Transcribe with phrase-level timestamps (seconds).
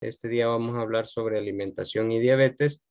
[0.00, 2.82] Este día vamos a hablar sobre alimentación y diabetes.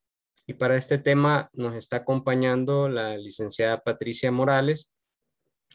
[0.48, 4.92] Y para este tema nos está acompañando la licenciada Patricia Morales,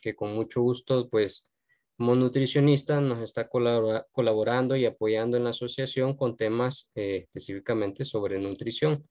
[0.03, 1.49] que con mucho gusto, pues,
[1.97, 8.41] como nutricionista nos está colaborando y apoyando en la asociación con temas eh, específicamente sobre
[8.41, 9.09] nutrición.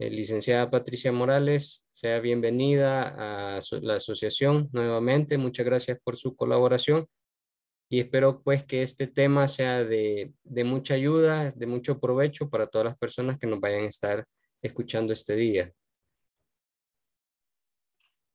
[0.00, 5.38] Eh, licenciada Patricia Morales, sea bienvenida a la asociación nuevamente.
[5.38, 7.08] Muchas gracias por su colaboración
[7.88, 12.66] y espero pues que este tema sea de, de, mucha ayuda, de mucho provecho para
[12.66, 14.24] todas las personas que nos vayan a estar
[14.60, 15.72] escuchando este día.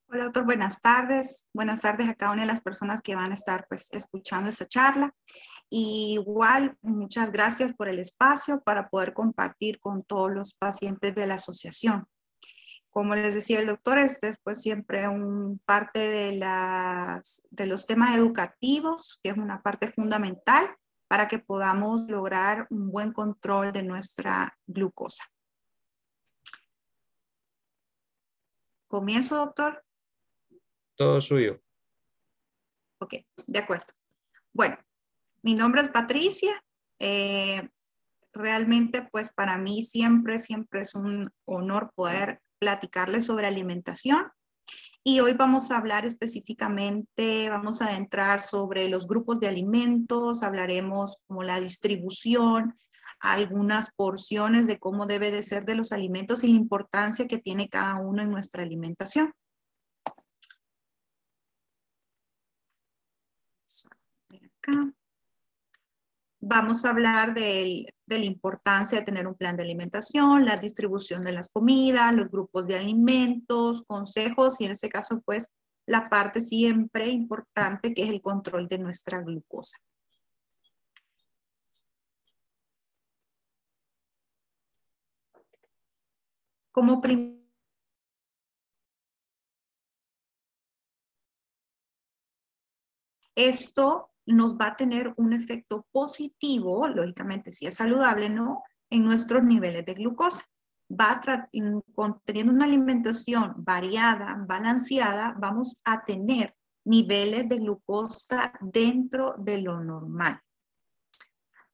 [0.08, 1.48] Hola doctor, buenas tardes.
[1.54, 4.68] Buenas tardes a cada una de las personas que van a estar pues escuchando esta
[4.68, 5.12] charla.
[5.70, 11.26] Y igual, muchas gracias por el espacio para poder compartir con todos los pacientes de
[11.26, 12.06] la asociación.
[12.94, 17.88] Como les decía el doctor, este es pues siempre un parte de, las, de los
[17.88, 23.82] temas educativos, que es una parte fundamental para que podamos lograr un buen control de
[23.82, 25.24] nuestra glucosa.
[28.88, 29.84] ¿Comienzo, doctor?
[30.96, 31.60] Todo suyo.
[33.00, 33.16] Ok,
[33.48, 33.88] de acuerdo.
[34.54, 34.78] Bueno,
[35.42, 36.64] mi nombre es Patricia.
[37.00, 37.68] Eh,
[38.34, 44.32] realmente, pues para mí siempre, siempre es un honor poder platicarles sobre alimentación.
[45.04, 51.18] Y hoy vamos a hablar específicamente, vamos a entrar sobre los grupos de alimentos, hablaremos
[51.28, 52.78] como la distribución,
[53.20, 57.68] algunas porciones de cómo debe de ser de los alimentos y la importancia que tiene
[57.68, 59.34] cada uno en nuestra alimentación.
[64.62, 64.94] Acá.
[66.46, 71.32] Vamos a hablar de la importancia de tener un plan de alimentación, la distribución de
[71.32, 75.54] las comidas, los grupos de alimentos, consejos y en este caso pues
[75.86, 79.78] la parte siempre importante que es el control de nuestra glucosa.
[86.74, 87.02] Como
[93.36, 98.64] esto nos va a tener un efecto positivo, lógicamente si es saludable, ¿no?
[98.90, 100.44] En nuestros niveles de glucosa.
[100.90, 101.22] Va
[102.26, 110.40] teniendo una alimentación variada, balanceada, vamos a tener niveles de glucosa dentro de lo normal.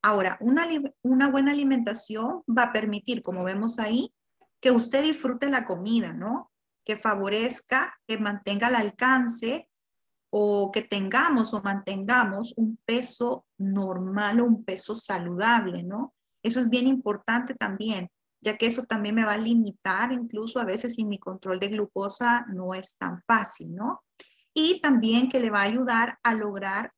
[0.01, 0.67] Ahora, una,
[1.01, 4.13] una buena alimentación va a permitir, como vemos ahí,
[4.61, 6.51] que usted disfrute la comida, ¿no?
[6.85, 9.69] Que favorezca, que mantenga el alcance
[10.29, 16.13] o que tengamos o mantengamos un peso normal o un peso saludable, ¿no?
[16.44, 18.09] Eso es bien importante también,
[18.41, 21.69] ya que eso también me va a limitar, incluso a veces si mi control de
[21.69, 24.03] glucosa no es tan fácil, ¿no?
[24.53, 26.91] Y también que le va a ayudar a lograr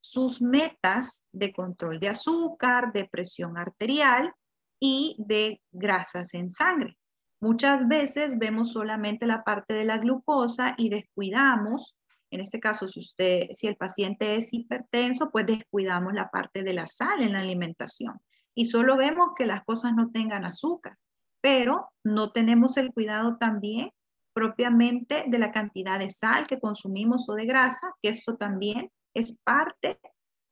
[0.00, 4.32] sus metas de control de azúcar, de presión arterial
[4.78, 6.98] y de grasas en sangre.
[7.40, 11.96] Muchas veces vemos solamente la parte de la glucosa y descuidamos
[12.30, 16.72] en este caso, si, usted, si el paciente es hipertenso, pues descuidamos la parte de
[16.72, 18.20] la sal en la alimentación
[18.54, 20.96] y solo vemos que las cosas no tengan azúcar,
[21.40, 23.90] pero no tenemos el cuidado también
[24.32, 29.38] propiamente de la cantidad de sal que consumimos o de grasa, que esto también es
[29.44, 30.00] parte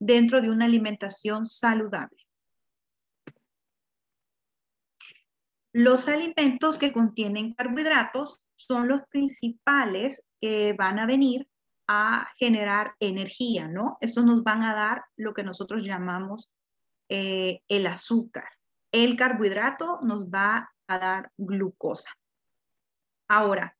[0.00, 2.18] dentro de una alimentación saludable.
[5.72, 11.48] Los alimentos que contienen carbohidratos son los principales que van a venir
[11.94, 13.98] a generar energía, ¿no?
[14.00, 16.50] Estos nos van a dar lo que nosotros llamamos
[17.10, 18.48] eh, el azúcar.
[18.90, 22.10] El carbohidrato nos va a dar glucosa.
[23.28, 23.76] Ahora,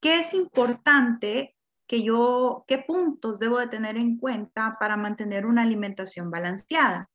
[0.00, 1.54] ¿qué es importante
[1.86, 7.10] que yo, qué puntos debo de tener en cuenta para mantener una alimentación balanceada?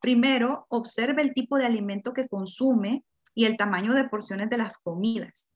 [0.00, 3.04] Primero, observe el tipo de alimento que consume
[3.34, 5.52] y el tamaño de porciones de las comidas.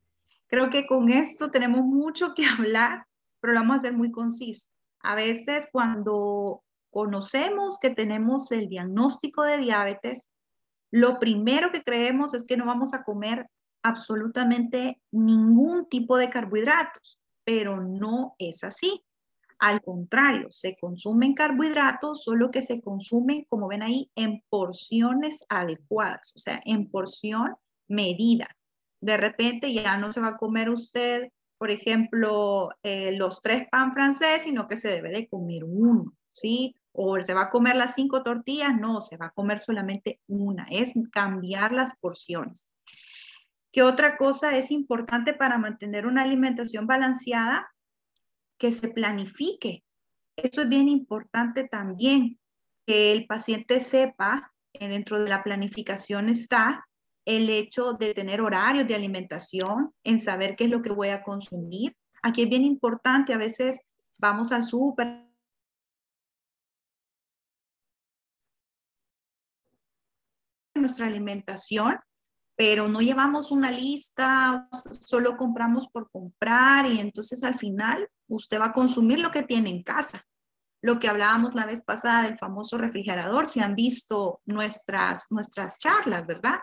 [0.46, 3.06] Creo que con esto tenemos mucho que hablar
[3.46, 4.70] pero lo vamos a hacer muy conciso.
[5.04, 10.32] A veces cuando conocemos que tenemos el diagnóstico de diabetes,
[10.90, 13.46] lo primero que creemos es que no vamos a comer
[13.84, 19.04] absolutamente ningún tipo de carbohidratos, pero no es así.
[19.60, 26.32] Al contrario, se consumen carbohidratos, solo que se consumen, como ven ahí, en porciones adecuadas,
[26.34, 27.54] o sea, en porción
[27.87, 28.49] medida.
[29.00, 33.93] De repente ya no se va a comer usted por ejemplo, eh, los tres pan
[33.93, 36.76] francés, sino que se debe de comer uno, ¿sí?
[36.93, 40.67] O se va a comer las cinco tortillas, no, se va a comer solamente una,
[40.70, 42.70] es cambiar las porciones.
[43.73, 47.69] ¿Qué otra cosa es importante para mantener una alimentación balanceada?
[48.59, 49.85] Que se planifique.
[50.37, 52.38] Eso es bien importante también,
[52.87, 56.86] que el paciente sepa eh, dentro de la planificación está
[57.26, 61.23] el hecho de tener horarios de alimentación, en saber qué es lo que voy a
[61.23, 61.94] consumir.
[62.23, 63.81] Aquí es bien importante, a veces
[64.17, 65.26] vamos al súper.
[70.75, 71.99] nuestra alimentación,
[72.55, 74.69] pero no llevamos una lista,
[75.00, 79.70] solo compramos por comprar y entonces al final usted va a consumir lo que tiene
[79.70, 80.23] en casa.
[80.82, 86.26] Lo que hablábamos la vez pasada del famoso refrigerador, si han visto nuestras, nuestras charlas,
[86.26, 86.61] ¿verdad?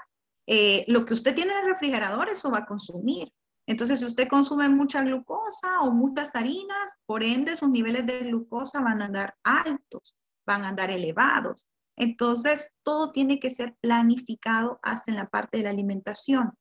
[0.48, 3.32] Eh, lo que usted tiene en el refrigerador, eso va a consumir.
[3.66, 8.82] Entonces, si usted consume mucha glucosa o muchas harinas, por ende sus niveles de glucosa
[8.82, 11.68] van a andar altos, van a andar elevados.
[11.98, 16.52] Entonces, todo tiene que ser planificado hasta en la parte de la alimentación.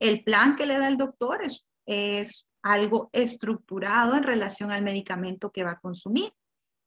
[0.00, 5.52] El plan que le da el doctor es, es algo estructurado en relación al medicamento
[5.52, 6.32] que va a consumir.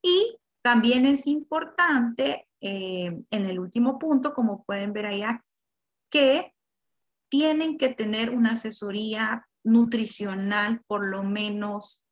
[0.04, 5.24] Y también es importante, eh, en el último punto, como pueden ver ahí,
[6.12, 6.54] que
[7.30, 12.04] tienen que tener una asesoría nutricional por lo menos,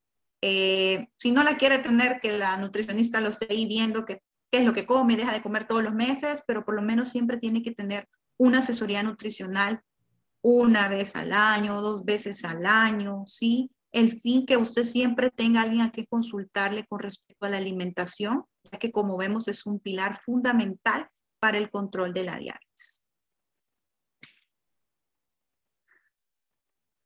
[0.41, 4.73] eh, si no la quiere tener, que la nutricionista lo esté viendo qué es lo
[4.73, 7.71] que come, deja de comer todos los meses, pero por lo menos siempre tiene que
[7.71, 8.07] tener
[8.37, 9.81] una asesoría nutricional
[10.41, 13.69] una vez al año, dos veces al año, ¿sí?
[13.91, 18.45] El fin que usted siempre tenga alguien a que consultarle con respecto a la alimentación,
[18.71, 21.09] ya que como vemos es un pilar fundamental
[21.39, 22.98] para el control de la diabetes.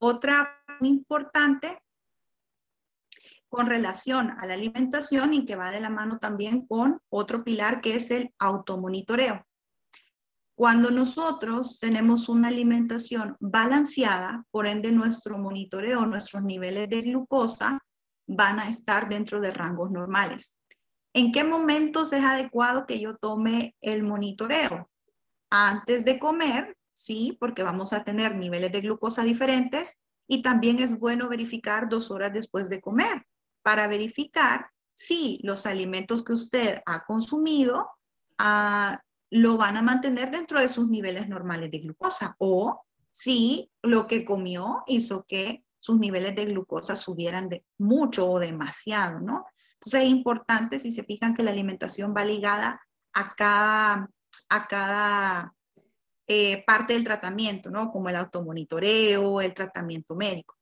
[0.05, 1.81] Otra importante
[3.47, 7.79] con relación a la alimentación y que va de la mano también con otro pilar
[7.79, 9.45] que es el automonitoreo.
[10.55, 17.79] Cuando nosotros tenemos una alimentación balanceada, por ende nuestro monitoreo, nuestros niveles de glucosa
[18.27, 20.59] van a estar dentro de rangos normales.
[21.13, 24.89] ¿En qué momentos es adecuado que yo tome el monitoreo?
[25.50, 29.97] Antes de comer, sí, porque vamos a tener niveles de glucosa diferentes
[30.27, 33.25] y también es bueno verificar dos horas después de comer
[33.61, 37.89] para verificar si los alimentos que usted ha consumido
[38.37, 39.01] ah,
[39.31, 44.25] lo van a mantener dentro de sus niveles normales de glucosa o si lo que
[44.25, 49.45] comió hizo que sus niveles de glucosa subieran de mucho o demasiado, ¿no?
[49.73, 52.79] Entonces es importante, si se fijan, que la alimentación va ligada
[53.13, 54.09] a cada,
[54.49, 55.53] a cada
[56.27, 57.91] eh, parte del tratamiento, ¿no?
[57.91, 60.57] Como el automonitoreo, el tratamiento médico.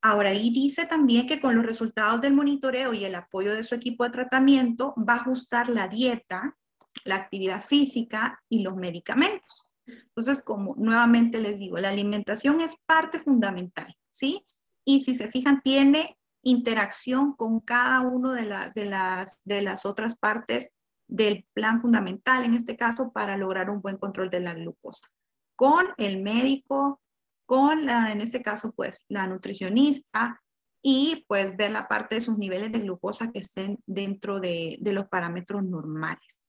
[0.00, 3.74] Ahora, ahí dice también que con los resultados del monitoreo y el apoyo de su
[3.74, 6.56] equipo de tratamiento va a ajustar la dieta,
[7.04, 9.68] la actividad física y los medicamentos.
[9.86, 14.46] Entonces, como nuevamente les digo, la alimentación es parte fundamental, ¿sí?
[14.84, 19.84] Y si se fijan, tiene interacción con cada una de, las, de, las, de las
[19.84, 20.72] otras partes
[21.08, 25.08] del plan fundamental, en este caso, para lograr un buen control de la glucosa.
[25.56, 27.00] Con el médico,
[27.46, 30.40] con, la, en este caso, pues, la nutricionista
[30.80, 34.92] y pues ver la parte de sus niveles de glucosa que estén dentro de, de
[34.92, 36.40] los parámetros normales.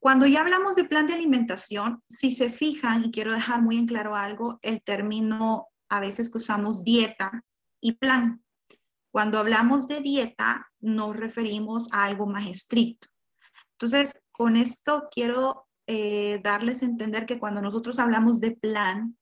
[0.00, 3.86] Cuando ya hablamos de plan de alimentación, si se fijan, y quiero dejar muy en
[3.86, 7.44] claro algo, el término a veces que usamos dieta
[7.82, 8.42] y plan.
[9.10, 13.08] Cuando hablamos de dieta, nos referimos a algo más estricto.
[13.72, 19.16] Entonces, con esto quiero eh, darles a entender que cuando nosotros hablamos de plan,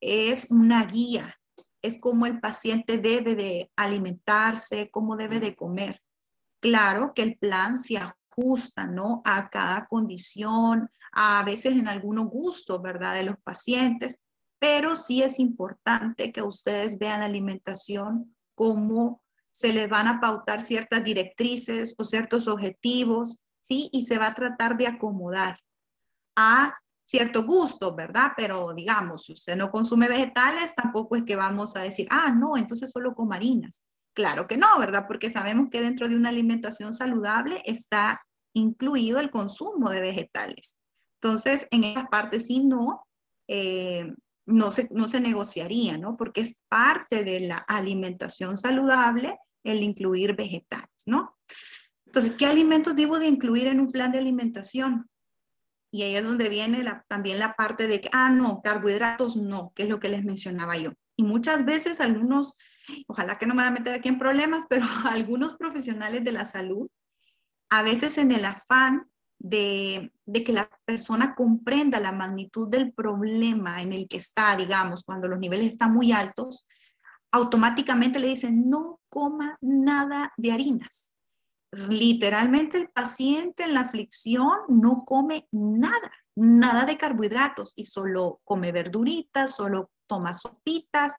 [0.00, 1.36] es una guía,
[1.82, 6.00] es como el paciente debe de alimentarse, cómo debe de comer.
[6.60, 9.20] Claro que el plan se ajusta, ¿no?
[9.24, 13.14] A cada condición, a veces en algunos gustos, ¿verdad?
[13.14, 14.24] De los pacientes,
[14.58, 20.60] pero sí es importante que ustedes vean la alimentación cómo se les van a pautar
[20.60, 23.88] ciertas directrices o ciertos objetivos, ¿sí?
[23.90, 25.58] Y se va a tratar de acomodar
[26.36, 26.70] a
[27.06, 28.32] cierto gusto, ¿verdad?
[28.36, 32.58] Pero digamos, si usted no consume vegetales, tampoco es que vamos a decir, ah, no,
[32.58, 33.82] entonces solo con marinas.
[34.14, 35.06] Claro que no, ¿verdad?
[35.08, 38.20] Porque sabemos que dentro de una alimentación saludable está
[38.54, 40.78] incluido el consumo de vegetales.
[41.22, 43.06] Entonces, en esa parte sí no,
[43.48, 44.12] eh,
[44.50, 46.16] no se, no se negociaría, ¿no?
[46.16, 51.36] Porque es parte de la alimentación saludable el incluir vegetales, ¿no?
[52.06, 55.08] Entonces, ¿qué alimentos debo de incluir en un plan de alimentación?
[55.92, 59.84] Y ahí es donde viene también la parte de que, ah, no, carbohidratos no, que
[59.84, 60.92] es lo que les mencionaba yo.
[61.16, 62.56] Y muchas veces algunos,
[63.06, 66.44] ojalá que no me vaya a meter aquí en problemas, pero algunos profesionales de la
[66.44, 66.88] salud,
[67.68, 73.92] a veces en el afán de, que la persona comprenda la magnitud del problema en
[73.92, 76.66] el que está, digamos, cuando los niveles están muy altos,
[77.32, 81.14] automáticamente le dicen, no coma nada de harinas.
[81.72, 88.72] Literalmente el paciente en la aflicción no come nada, nada de carbohidratos y solo come
[88.72, 91.14] verduritas, solo toma sopitas.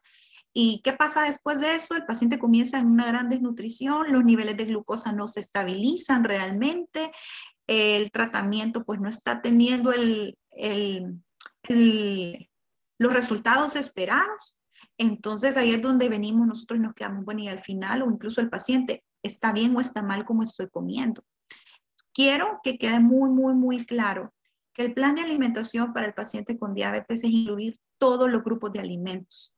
[0.53, 1.95] ¿Y qué pasa después de eso?
[1.95, 7.11] El paciente comienza en una gran desnutrición, los niveles de glucosa no se estabilizan realmente,
[7.71, 9.93] el tratamiento pues no está teniendo
[12.97, 14.57] los resultados esperados.
[14.97, 18.41] Entonces ahí es donde venimos nosotros y nos quedamos, bueno, y al final o incluso
[18.41, 21.23] el paciente, ¿está bien o está mal como estoy comiendo?
[22.13, 24.33] Quiero que quede muy, muy, muy claro
[24.73, 28.73] que el plan de alimentación para el paciente con diabetes es incluir todos los grupos
[28.73, 29.55] de alimentos.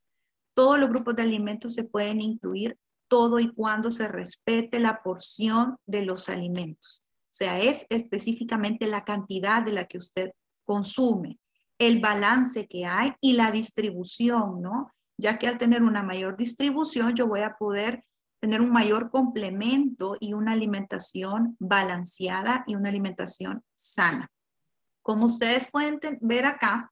[0.54, 2.78] Todos los grupos de alimentos se pueden incluir
[3.08, 7.04] todo y cuando se respete la porción de los alimentos.
[7.34, 10.34] O sea, es específicamente la cantidad de la que usted
[10.66, 11.40] consume,
[11.80, 14.92] el balance que hay y la distribución, ¿no?
[15.18, 18.04] Ya que al tener una mayor distribución, yo voy a poder
[18.40, 24.30] tener un mayor complemento y una alimentación balanceada y una alimentación sana.
[25.02, 26.92] Como ustedes pueden ver acá,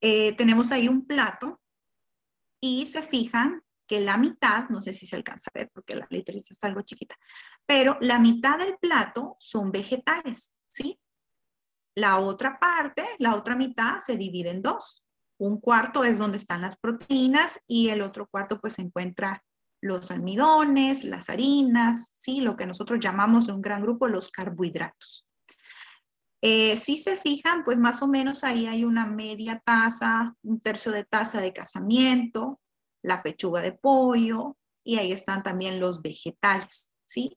[0.00, 1.60] eh, tenemos ahí un plato
[2.60, 6.06] y se fijan que la mitad, no sé si se alcanza a ver porque la
[6.10, 7.16] letra está algo chiquita,
[7.68, 10.98] pero la mitad del plato son vegetales, ¿sí?
[11.94, 15.04] La otra parte, la otra mitad se divide en dos.
[15.38, 19.44] Un cuarto es donde están las proteínas y el otro cuarto pues se encuentra
[19.82, 22.40] los almidones, las harinas, ¿sí?
[22.40, 25.26] Lo que nosotros llamamos en un gran grupo los carbohidratos.
[26.40, 30.90] Eh, si se fijan, pues más o menos ahí hay una media taza, un tercio
[30.90, 32.60] de taza de casamiento,
[33.02, 37.36] la pechuga de pollo y ahí están también los vegetales, ¿sí?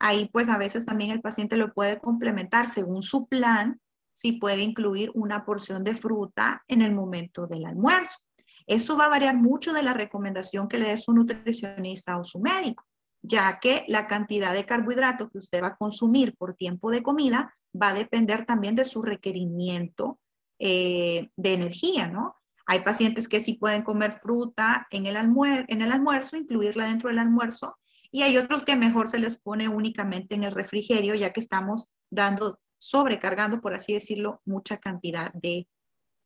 [0.00, 3.80] Ahí pues a veces también el paciente lo puede complementar según su plan,
[4.14, 8.18] si puede incluir una porción de fruta en el momento del almuerzo.
[8.66, 12.40] Eso va a variar mucho de la recomendación que le dé su nutricionista o su
[12.40, 12.84] médico,
[13.22, 17.54] ya que la cantidad de carbohidratos que usted va a consumir por tiempo de comida
[17.80, 20.18] va a depender también de su requerimiento
[20.58, 22.36] eh, de energía, ¿no?
[22.66, 27.18] Hay pacientes que sí pueden comer fruta en el, en el almuerzo, incluirla dentro del
[27.18, 27.76] almuerzo,
[28.10, 31.88] y hay otros que mejor se les pone únicamente en el refrigerio, ya que estamos
[32.10, 35.68] dando, sobrecargando, por así decirlo, mucha cantidad de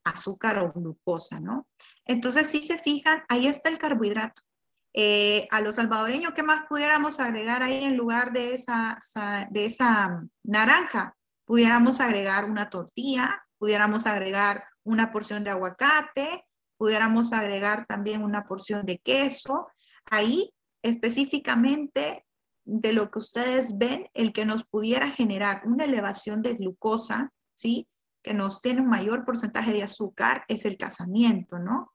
[0.04, 1.66] azúcar o glucosa, ¿no?
[2.04, 4.42] Entonces, si se fijan, ahí está el carbohidrato.
[4.96, 8.54] Eh, a los salvadoreños, ¿qué más pudiéramos agregar ahí en lugar de
[9.50, 11.16] de esa naranja?
[11.44, 16.44] Pudiéramos agregar una tortilla, pudiéramos agregar una porción de aguacate,
[16.76, 19.66] pudiéramos agregar también una porción de queso.
[20.04, 22.26] Ahí específicamente
[22.66, 27.88] de lo que ustedes ven, el que nos pudiera generar una elevación de glucosa, ¿sí?
[28.22, 31.92] Que nos tiene un mayor porcentaje de azúcar es el casamiento, ¿no?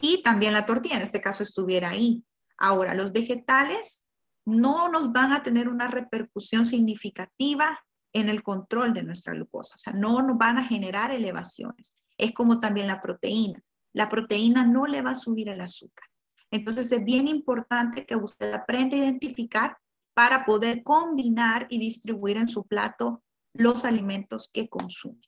[0.00, 2.24] Y también la tortilla, en este caso estuviera ahí.
[2.56, 4.04] Ahora, los vegetales
[4.46, 7.80] no nos van a tener una repercusión significativa
[8.12, 9.74] en el control de nuestra glucosa.
[9.74, 11.96] O sea, no nos van a generar elevaciones.
[12.16, 13.60] Es como también la proteína.
[13.92, 16.06] La proteína no le va a subir el azúcar.
[16.54, 19.76] Entonces es bien importante que usted aprenda a identificar
[20.14, 25.20] para poder combinar y distribuir en su plato los alimentos que consume.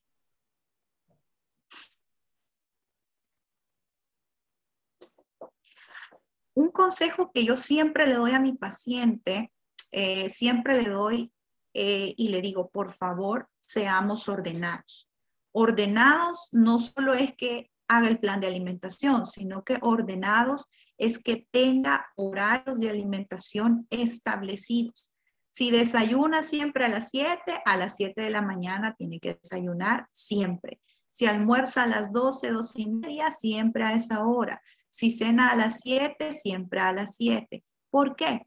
[6.55, 9.51] Un consejo que yo siempre le doy a mi paciente,
[9.91, 11.33] eh, siempre le doy
[11.75, 15.11] eh, y le digo, por favor, seamos ordenados.
[15.51, 20.69] Ordenados no solo es que haga el plan de alimentación, sino que ordenados
[20.99, 25.11] es que tenga horarios de alimentación establecidos.
[25.53, 30.07] Si desayuna siempre a las 7, a las 7 de la mañana tiene que desayunar
[30.13, 30.81] siempre.
[31.13, 34.61] Si almuerza a las 12, 12 y media, siempre a esa hora.
[34.91, 37.65] Si cena a las 7, siempre a las 7.
[37.91, 38.47] ¿Por qué?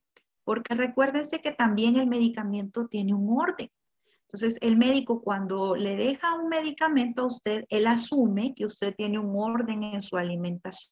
[0.49, 3.69] porque recuérdense que también el medicamento tiene un orden.
[4.23, 9.19] Entonces, el médico cuando le deja un medicamento a usted, él asume que usted tiene
[9.19, 10.91] un orden en su alimentación.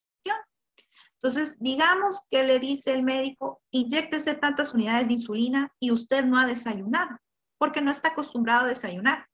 [1.17, 6.37] Entonces, digamos que le dice el médico, inyectese tantas unidades de insulina y usted no
[6.37, 7.17] ha desayunado,
[7.57, 9.27] porque no está acostumbrado a desayunar.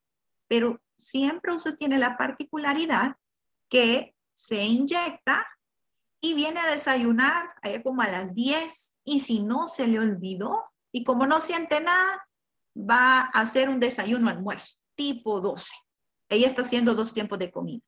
[0.48, 3.16] Pero siempre usted tiene la particularidad
[3.68, 5.46] que se inyecta
[6.22, 10.64] y viene a desayunar allá como a las 10 y si no se le olvidó
[10.90, 12.26] y como no siente nada,
[12.76, 15.74] va a hacer un desayuno almuerzo tipo 12.
[16.28, 17.82] Ella está haciendo dos tiempos de comida.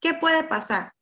[0.00, 0.92] ¿Qué puede pasar?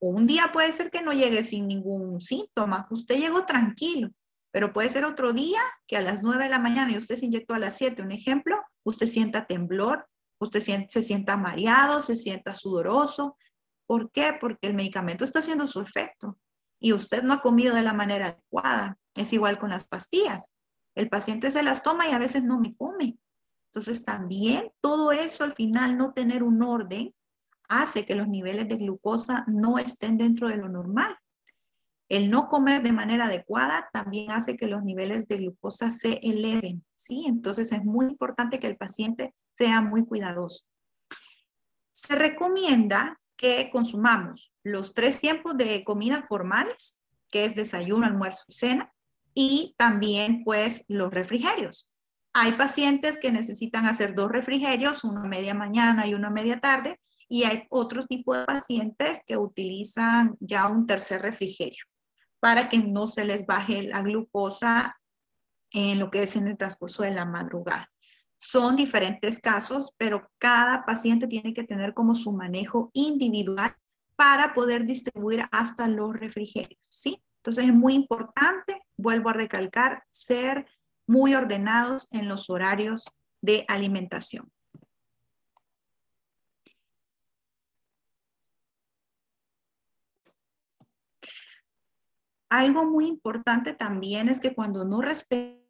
[0.00, 4.10] Un día puede ser que no llegue sin ningún síntoma, usted llegó tranquilo,
[4.50, 7.26] pero puede ser otro día que a las 9 de la mañana y usted se
[7.26, 10.06] inyectó a las 7, un ejemplo, usted sienta temblor,
[10.40, 13.36] usted se sienta mareado, se sienta sudoroso,
[13.90, 14.34] ¿Por qué?
[14.40, 16.38] Porque el medicamento está haciendo su efecto.
[16.78, 18.96] y usted no ha comido de la manera adecuada.
[19.16, 20.52] Es igual con las pastillas.
[20.94, 23.18] El paciente se las toma y a veces no me come.
[23.66, 27.12] Entonces también todo eso al final no tener un orden
[27.70, 31.16] hace que los niveles de glucosa no estén dentro de lo normal.
[32.08, 36.84] El no comer de manera adecuada también hace que los niveles de glucosa se eleven,
[36.96, 37.24] ¿sí?
[37.28, 40.64] Entonces es muy importante que el paciente sea muy cuidadoso.
[41.92, 46.98] Se recomienda que consumamos los tres tiempos de comida formales,
[47.30, 48.92] que es desayuno, almuerzo y cena,
[49.32, 51.88] y también pues los refrigerios.
[52.32, 56.98] Hay pacientes que necesitan hacer dos refrigerios, uno media mañana y uno media tarde,
[57.30, 61.84] y hay otro tipo de pacientes que utilizan ya un tercer refrigerio
[62.40, 65.00] para que no se les baje la glucosa
[65.70, 67.88] en lo que es en el transcurso de la madrugada.
[68.36, 73.76] Son diferentes casos, pero cada paciente tiene que tener como su manejo individual
[74.16, 77.22] para poder distribuir hasta los refrigerios, ¿sí?
[77.36, 80.66] Entonces es muy importante, vuelvo a recalcar, ser
[81.06, 83.04] muy ordenados en los horarios
[83.40, 84.50] de alimentación.
[92.50, 95.60] Algo muy importante también es que cuando no respeta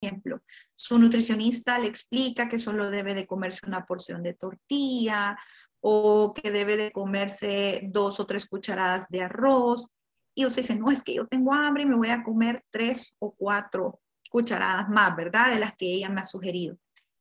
[0.00, 0.42] ejemplo,
[0.74, 5.36] su nutricionista le explica que solo debe de comerse una porción de tortilla
[5.80, 9.90] o que debe de comerse dos o tres cucharadas de arroz.
[10.34, 13.14] Y usted dice, no, es que yo tengo hambre y me voy a comer tres
[13.18, 15.50] o cuatro cucharadas más, ¿verdad?
[15.50, 16.76] De las que ella me ha sugerido.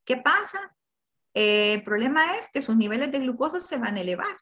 [0.06, 0.76] ¿Qué pasa?
[1.34, 4.38] El problema es que sus niveles de glucosa se van a elevar.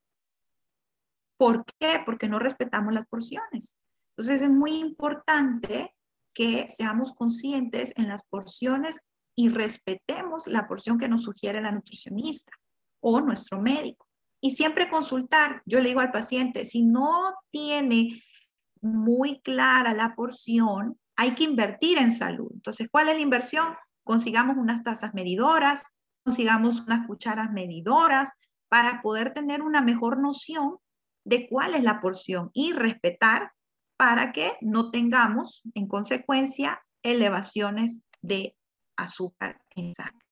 [1.37, 2.01] ¿Por qué?
[2.05, 3.77] Porque no respetamos las porciones.
[4.17, 5.93] Entonces es muy importante
[6.33, 9.01] que seamos conscientes en las porciones
[9.35, 12.53] y respetemos la porción que nos sugiere la nutricionista
[13.01, 14.07] o nuestro médico.
[14.41, 15.61] Y siempre consultar.
[15.65, 18.21] Yo le digo al paciente, si no tiene
[18.81, 22.51] muy clara la porción, hay que invertir en salud.
[22.53, 23.75] Entonces, ¿cuál es la inversión?
[24.03, 25.83] Consigamos unas tazas medidoras,
[26.23, 28.31] consigamos unas cucharas medidoras
[28.69, 30.77] para poder tener una mejor noción
[31.25, 33.51] de cuál es la porción y respetar
[33.97, 38.55] para que no tengamos, en consecuencia, elevaciones de
[38.97, 40.25] azúcar en sangre.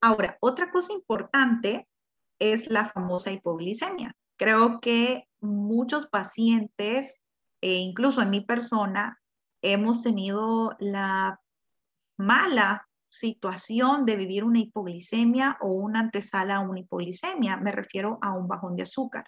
[0.00, 1.86] Ahora, otra cosa importante
[2.38, 4.16] es la famosa hipoglicemia.
[4.38, 7.22] Creo que muchos pacientes,
[7.60, 9.20] e incluso en mi persona,
[9.62, 11.40] hemos tenido la
[12.16, 17.56] mala situación de vivir una hipoglicemia o una antesala a una hipoglicemia.
[17.56, 19.24] Me refiero a un bajón de azúcar.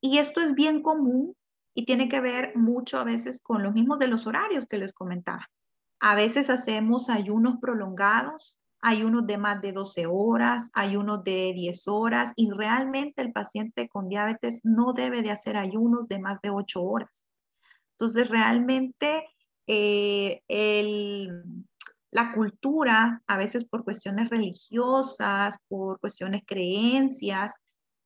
[0.00, 1.36] Y esto es bien común
[1.74, 4.92] y tiene que ver mucho a veces con los mismos de los horarios que les
[4.92, 5.48] comentaba.
[6.00, 12.32] A veces hacemos ayunos prolongados, ayunos de más de 12 horas, ayunos de 10 horas
[12.36, 16.82] y realmente el paciente con diabetes no debe de hacer ayunos de más de 8
[16.82, 17.26] horas.
[17.92, 19.24] Entonces realmente
[19.66, 21.64] eh, el,
[22.14, 27.56] la cultura, a veces por cuestiones religiosas, por cuestiones creencias,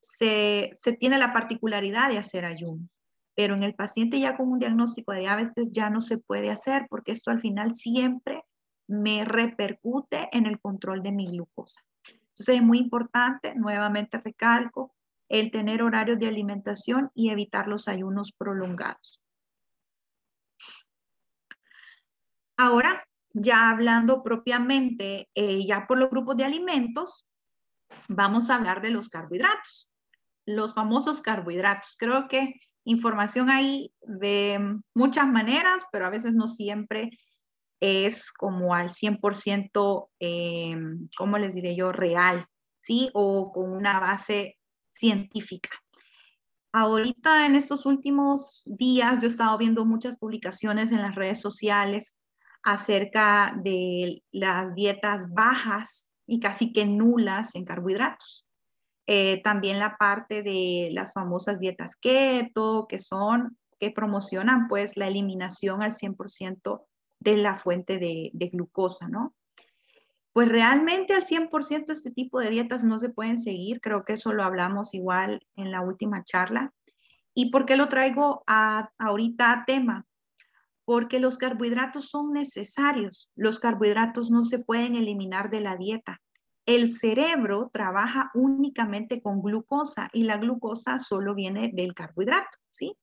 [0.00, 2.88] se, tiene la particularidad de hacer ayuno.
[3.36, 6.86] Pero en el paciente ya con un diagnóstico de diabetes ya no se puede hacer
[6.88, 8.44] porque esto al final siempre
[8.88, 11.82] me repercute en el control de mi glucosa.
[12.08, 14.94] Entonces es muy importante, nuevamente recalco,
[15.28, 19.20] el tener horarios de alimentación y evitar los ayunos prolongados.
[22.56, 23.07] Ahora,
[23.40, 27.26] ya hablando propiamente, eh, ya por los grupos de alimentos,
[28.08, 29.90] vamos a hablar de los carbohidratos,
[30.46, 31.96] los famosos carbohidratos.
[31.98, 37.10] Creo que información hay de muchas maneras, pero a veces no siempre
[37.80, 40.76] es como al 100%, eh,
[41.16, 42.46] ¿cómo les diré yo?, real,
[42.80, 43.10] ¿sí?
[43.14, 44.58] O con una base
[44.92, 45.70] científica.
[46.72, 52.16] Ahorita en estos últimos días yo he estado viendo muchas publicaciones en las redes sociales
[52.62, 58.46] acerca de las dietas bajas y casi que nulas en carbohidratos.
[59.06, 65.08] Eh, también la parte de las famosas dietas keto, que son, que promocionan pues la
[65.08, 66.82] eliminación al 100%
[67.20, 69.34] de la fuente de, de, glucosa, ¿no?
[70.34, 74.32] Pues realmente al 100% este tipo de dietas no se pueden seguir, creo que eso
[74.34, 76.72] lo hablamos igual en la última charla.
[77.34, 80.06] ¿Y por qué lo traigo a, ahorita a tema?
[80.88, 83.30] Porque los carbohidratos son necesarios.
[83.36, 86.22] Los carbohidratos no se pueden eliminar de la dieta.
[86.64, 92.96] El cerebro trabaja únicamente con glucosa y la glucosa solo viene del carbohidrato, ¿sí?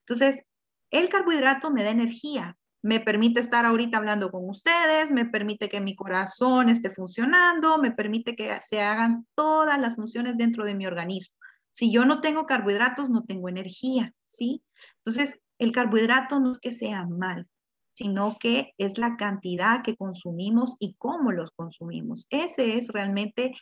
[0.00, 0.42] Entonces,
[0.90, 5.80] el carbohidrato me da energía, me permite estar ahorita hablando con ustedes, me permite que
[5.80, 10.84] mi corazón esté funcionando, me permite que se hagan todas las funciones dentro de mi
[10.86, 11.34] organismo.
[11.72, 14.62] Si yo no tengo carbohidratos, no tengo energía, ¿sí?
[14.98, 17.46] Entonces, el carbohidrato no es que sea mal,
[17.92, 22.26] sino que es la cantidad que consumimos y cómo los consumimos.
[22.30, 23.52] Ese es realmente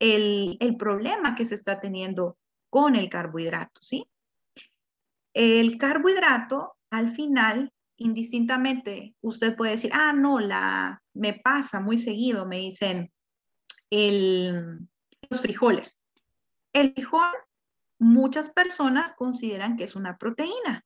[0.00, 2.38] el, el problema que se está teniendo
[2.70, 4.08] con el carbohidrato, ¿sí?
[5.34, 10.38] El carbohidrato, al final, indistintamente, usted puede decir, ah, no,
[11.12, 13.12] me pasa muy seguido, me dicen
[13.90, 14.88] el,
[15.28, 16.00] los frijoles.
[16.72, 17.30] El frijol,
[17.98, 20.82] muchas personas consideran que es una proteína,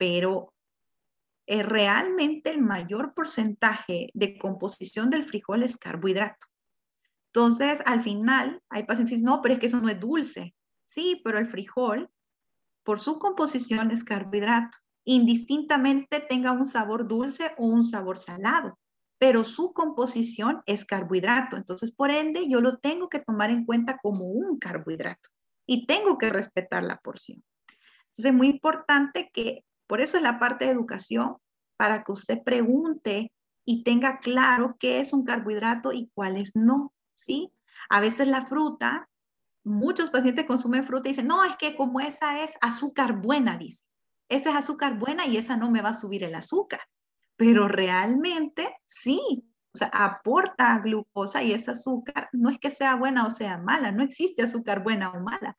[0.00, 0.54] pero
[1.46, 6.46] es realmente el mayor porcentaje de composición del frijol es carbohidrato.
[7.26, 10.54] Entonces, al final, hay pacientes que dicen, no, pero es que eso no es dulce.
[10.86, 12.08] Sí, pero el frijol,
[12.82, 18.78] por su composición, es carbohidrato indistintamente tenga un sabor dulce o un sabor salado,
[19.18, 21.56] pero su composición es carbohidrato.
[21.56, 25.30] Entonces, por ende, yo lo tengo que tomar en cuenta como un carbohidrato
[25.66, 27.42] y tengo que respetar la porción.
[28.08, 31.36] Entonces, es muy importante que, por eso es la parte de educación,
[31.76, 33.32] para que usted pregunte
[33.64, 37.52] y tenga claro qué es un carbohidrato y cuáles no, ¿sí?
[37.88, 39.08] A veces la fruta,
[39.64, 43.84] muchos pacientes consumen fruta y dicen, no, es que como esa es azúcar buena, dice
[44.30, 46.80] esa es azúcar buena y esa no me va a subir el azúcar.
[47.36, 49.20] Pero realmente sí,
[49.74, 53.90] o sea, aporta glucosa y ese azúcar no es que sea buena o sea mala,
[53.90, 55.56] no existe azúcar buena o mala,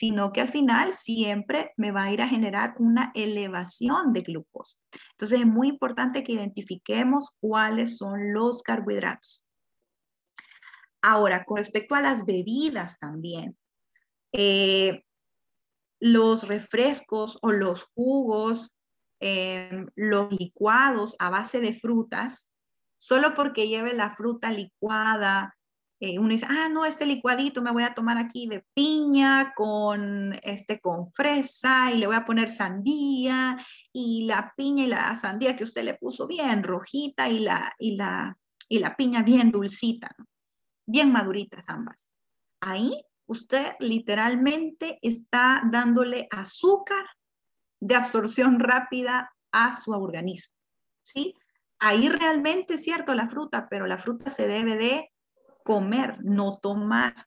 [0.00, 4.78] sino que al final siempre me va a ir a generar una elevación de glucosa.
[5.10, 9.44] Entonces es muy importante que identifiquemos cuáles son los carbohidratos.
[11.02, 13.58] Ahora, con respecto a las bebidas también,
[14.32, 15.04] eh,
[16.00, 18.72] los refrescos o los jugos,
[19.20, 22.50] em, los licuados a base de frutas,
[22.96, 25.58] solo porque lleve la fruta licuada,
[26.02, 30.34] eh, uno dice, ah, no, este licuadito me voy a tomar aquí de piña con,
[30.42, 33.58] este, con fresa y le voy a poner sandía
[33.92, 37.96] y la piña y la sandía que usted le puso bien rojita y la, y
[37.96, 40.16] la, y la piña bien dulcita,
[40.86, 42.10] bien maduritas ambas.
[42.60, 47.04] Ahí usted literalmente está dándole azúcar
[47.78, 50.54] de absorción rápida a su organismo,
[51.02, 51.34] ¿sí?
[51.78, 55.10] Ahí realmente es cierto la fruta, pero la fruta se debe de
[55.64, 57.26] comer, no tomar.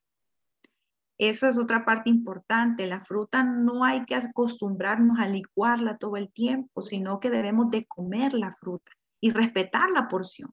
[1.18, 2.86] Eso es otra parte importante.
[2.86, 7.86] La fruta no hay que acostumbrarnos a licuarla todo el tiempo, sino que debemos de
[7.86, 10.52] comer la fruta y respetar la porción.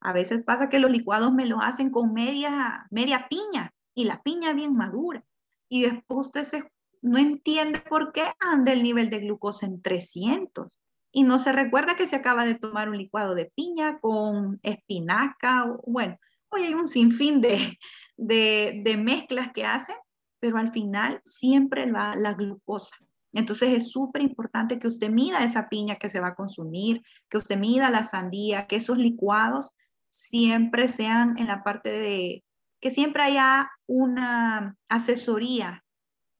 [0.00, 4.22] A veces pasa que los licuados me lo hacen con media, media piña y la
[4.22, 5.24] piña bien madura.
[5.70, 6.64] Y después usted
[7.00, 10.78] no entiende por qué anda el nivel de glucosa en 300.
[11.10, 15.66] Y no se recuerda que se acaba de tomar un licuado de piña con espinaca.
[15.86, 16.18] bueno,
[16.54, 17.78] hoy hay un sinfín de,
[18.16, 19.96] de, de mezclas que hacen,
[20.40, 22.96] pero al final siempre va la glucosa.
[23.32, 27.38] Entonces es súper importante que usted mida esa piña que se va a consumir, que
[27.38, 29.72] usted mida la sandía, que esos licuados
[30.08, 32.44] siempre sean en la parte de
[32.80, 35.82] que siempre haya una asesoría,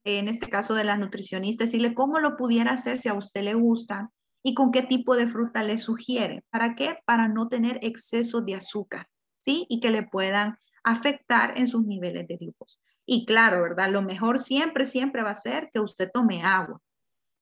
[0.04, 3.54] en este caso de la nutricionista, decirle cómo lo pudiera hacer si a usted le
[3.54, 4.10] gusta
[4.44, 6.44] y con qué tipo de fruta le sugiere.
[6.50, 6.98] ¿Para qué?
[7.06, 9.06] Para no tener exceso de azúcar,
[9.44, 9.66] ¿sí?
[9.68, 12.80] Y que le puedan afectar en sus niveles de glucosa.
[13.06, 13.90] Y claro, ¿verdad?
[13.90, 16.80] Lo mejor siempre, siempre va a ser que usted tome agua.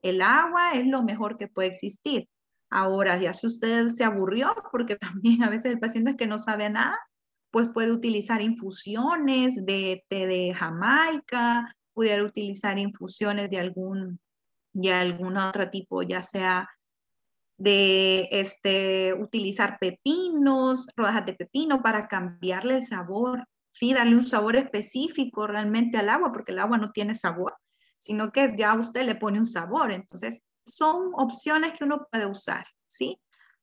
[0.02, 2.28] El agua es lo mejor que puede existir.
[2.70, 6.38] Ahora, ya si usted se aburrió, porque también a veces el paciente es que no
[6.38, 6.98] sabe nada,
[7.50, 14.20] pues puede utilizar infusiones de té de Jamaica, puede utilizar infusiones de algún,
[14.72, 16.68] de algún otro tipo, ya sea
[17.62, 24.56] de este, utilizar pepinos, rodajas de pepino para cambiarle el sabor, sí, darle un sabor
[24.56, 27.56] específico realmente al agua, porque el agua no tiene sabor,
[27.98, 29.92] sino que ya usted le pone un sabor.
[29.92, 33.18] Entonces, son opciones que uno puede usar, ¿sí?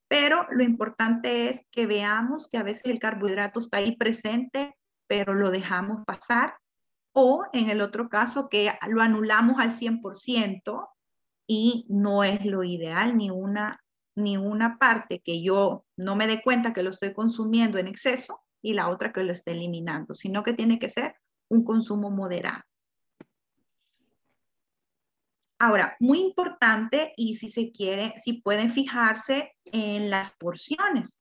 [0.09, 4.75] pero lo importante es que veamos que a veces el carbohidrato está ahí presente,
[5.07, 6.55] pero lo dejamos pasar,
[7.13, 10.89] o en el otro caso que lo anulamos al 100%
[11.47, 13.79] y no es lo ideal ni una
[14.15, 18.41] ni una parte que yo no me dé cuenta que lo estoy consumiendo en exceso
[18.61, 21.15] y la otra que lo esté eliminando, sino que tiene que ser
[21.49, 22.63] un consumo moderado.
[25.61, 31.19] Ahora, muy importante y si se quiere, si pueden fijarse en las porciones.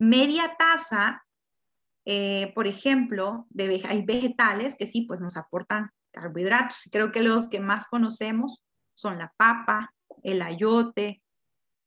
[0.00, 1.24] Media taza,
[2.04, 6.88] eh, por ejemplo, de, hay vegetales que sí, pues nos aportan carbohidratos.
[6.90, 11.22] Creo que los que más conocemos son la papa, el ayote,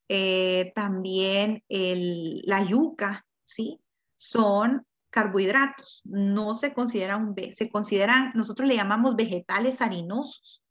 [0.07, 3.81] eh, también el, la yuca, ¿sí?
[4.15, 10.61] Son carbohidratos, no se consideran, se consideran, nosotros le llamamos vegetales harinosos.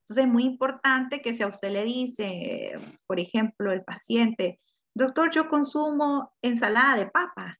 [0.00, 4.60] Entonces es muy importante que si a usted le dice, por ejemplo, el paciente,
[4.92, 7.58] doctor, yo consumo ensalada de papa,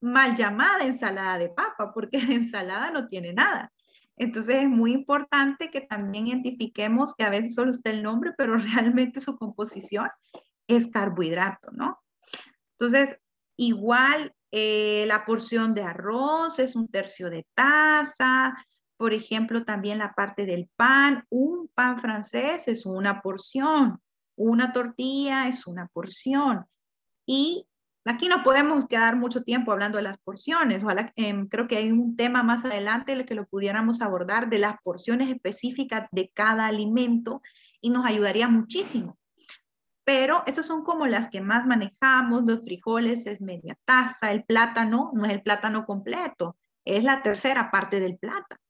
[0.00, 3.72] mal llamada ensalada de papa, porque la ensalada no tiene nada.
[4.16, 8.56] Entonces es muy importante que también identifiquemos que a veces solo está el nombre, pero
[8.58, 10.08] realmente su composición
[10.68, 12.00] es carbohidrato, ¿no?
[12.72, 13.18] Entonces,
[13.56, 18.54] igual eh, la porción de arroz es un tercio de taza,
[18.96, 24.00] por ejemplo, también la parte del pan, un pan francés es una porción,
[24.36, 26.66] una tortilla es una porción.
[27.26, 27.66] Y
[28.04, 30.84] aquí no podemos quedar mucho tiempo hablando de las porciones.
[31.16, 34.76] Em, creo que hay un tema más adelante el que lo pudiéramos abordar de las
[34.82, 37.42] porciones específicas de cada alimento
[37.80, 39.18] y nos ayudaría muchísimo.
[40.04, 42.44] Pero esas son como las que más manejamos.
[42.44, 47.70] Los frijoles es media taza, el plátano no es el plátano completo, es la tercera
[47.70, 48.60] parte del plátano.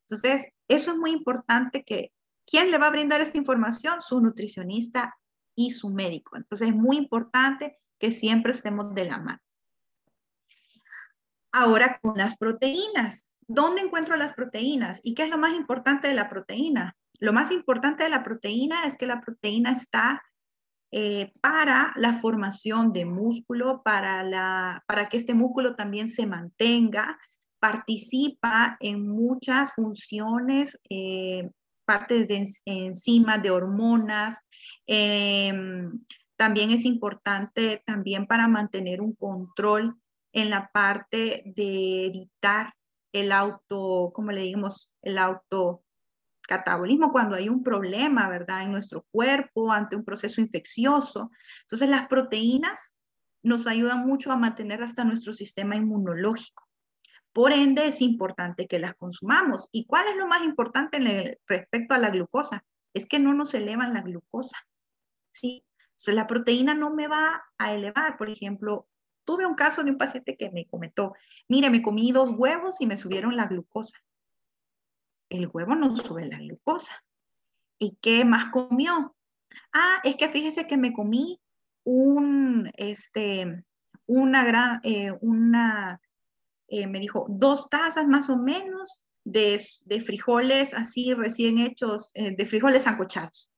[0.00, 2.12] Entonces, eso es muy importante que
[2.44, 4.02] ¿quién le va a brindar esta información?
[4.02, 5.16] Su nutricionista
[5.54, 6.36] y su médico.
[6.36, 9.40] Entonces, es muy importante que siempre estemos de la mano.
[11.52, 13.32] Ahora con las proteínas.
[13.46, 15.00] ¿Dónde encuentro las proteínas?
[15.02, 16.96] ¿Y qué es lo más importante de la proteína?
[17.18, 20.22] Lo más importante de la proteína es que la proteína está
[20.92, 27.18] eh, para la formación de músculo, para, la, para que este músculo también se mantenga,
[27.60, 31.48] participa en muchas funciones, eh,
[31.84, 34.46] parte de enzimas, de hormonas,
[34.86, 36.00] em,
[36.36, 39.96] también es importante también para mantener un control
[40.32, 42.72] en la parte de evitar
[43.12, 45.82] el auto, como le digamos, el auto
[46.50, 48.64] catabolismo cuando hay un problema, ¿verdad?
[48.64, 51.30] En nuestro cuerpo ante un proceso infeccioso.
[51.62, 52.96] Entonces las proteínas
[53.42, 56.66] nos ayudan mucho a mantener hasta nuestro sistema inmunológico.
[57.32, 59.68] Por ende, es importante que las consumamos.
[59.70, 62.64] ¿Y cuál es lo más importante respecto a la glucosa?
[62.92, 64.58] Es que no nos elevan la glucosa.
[65.30, 65.64] ¿sí?
[65.90, 68.16] Entonces, la proteína no me va a elevar.
[68.18, 68.88] Por ejemplo,
[69.24, 71.14] tuve un caso de un paciente que me comentó,
[71.46, 73.98] mire, me comí dos huevos y me subieron la glucosa.
[75.30, 77.02] El huevo no sube la glucosa.
[77.78, 79.16] ¿Y qué más comió?
[79.72, 81.40] Ah, es que fíjese que me comí
[81.84, 83.64] un, este,
[84.06, 86.00] una gran, eh, una,
[86.68, 92.34] eh, me dijo, dos tazas más o menos de, de frijoles así recién hechos, eh,
[92.36, 93.48] de frijoles ancochados.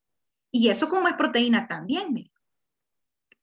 [0.53, 2.31] Y eso como es proteína también, me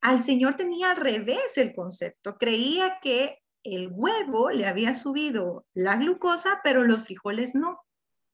[0.02, 2.38] al Señor tenía al revés el concepto.
[2.38, 7.80] Creía que el huevo le había subido la glucosa, pero los frijoles no,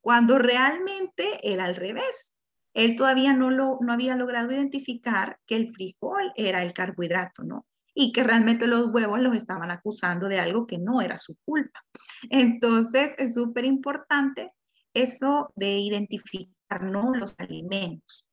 [0.05, 2.35] cuando realmente era al revés.
[2.75, 7.65] Él todavía no, lo, no había logrado identificar que el frijol era el carbohidrato, ¿no?
[7.95, 11.83] Y que realmente los huevos los estaban acusando de algo que no era su culpa.
[12.29, 14.51] Entonces, es súper importante
[14.93, 17.15] eso de identificar ¿no?
[17.15, 18.27] los alimentos.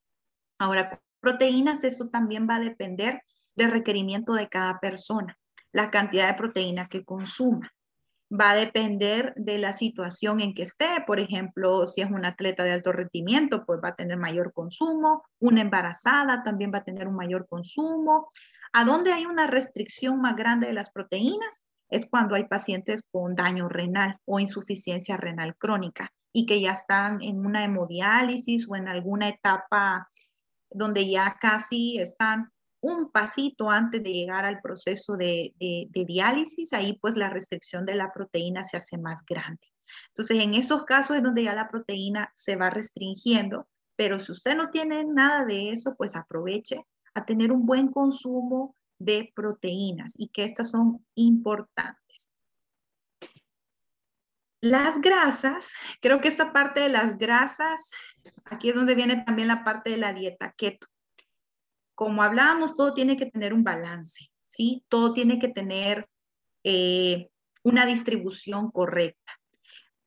[0.59, 3.23] Ahora, Proteínas, eso también va a depender
[3.55, 5.39] del requerimiento de cada persona,
[5.71, 7.71] la cantidad de proteína que consuma.
[8.33, 10.87] Va a depender de la situación en que esté.
[11.05, 15.23] Por ejemplo, si es un atleta de alto rendimiento, pues va a tener mayor consumo.
[15.39, 18.29] Una embarazada también va a tener un mayor consumo.
[18.71, 21.63] ¿A dónde hay una restricción más grande de las proteínas?
[21.89, 27.21] Es cuando hay pacientes con daño renal o insuficiencia renal crónica y que ya están
[27.21, 30.09] en una hemodiálisis o en alguna etapa
[30.71, 32.52] donde ya casi están
[32.83, 35.53] un pasito antes de llegar al proceso de,
[35.89, 39.71] diálisis, ahí pues la restricción de la proteína se hace más grande.
[40.09, 44.57] Entonces, en esos casos es donde ya la proteína se va restringiendo, pero si usted
[44.57, 50.27] no tiene nada de eso, pues aproveche a tener un buen consumo de proteínas y
[50.27, 52.29] que estas son importantes.
[54.59, 57.91] Las grasas, creo que esta parte de las grasas,
[58.43, 60.87] aquí es donde viene también la parte de la dieta keto.
[61.95, 64.83] Como hablábamos, todo tiene que tener un balance, ¿sí?
[64.87, 66.07] Todo tiene que tener
[66.63, 67.29] eh,
[67.63, 69.33] una distribución correcta.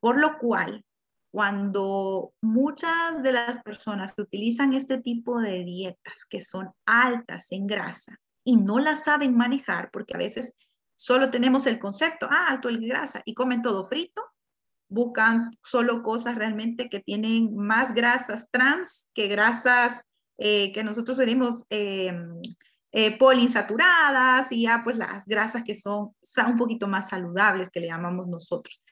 [0.01, 0.85] Por lo cual,
[1.31, 7.66] cuando muchas de las personas que utilizan este tipo de dietas que son altas en
[7.66, 10.57] grasa y no las saben manejar, porque a veces
[10.96, 14.22] solo tenemos el concepto, ah, alto en grasa, y comen todo frito,
[14.88, 20.05] buscan solo cosas realmente que tienen más grasas trans que grasas
[20.38, 22.12] eh, que nosotros venimos eh,
[22.92, 26.12] eh, poliinsaturadas y ya pues las grasas que son,
[26.46, 28.83] un poquito más saludables que le llamamos nosotros.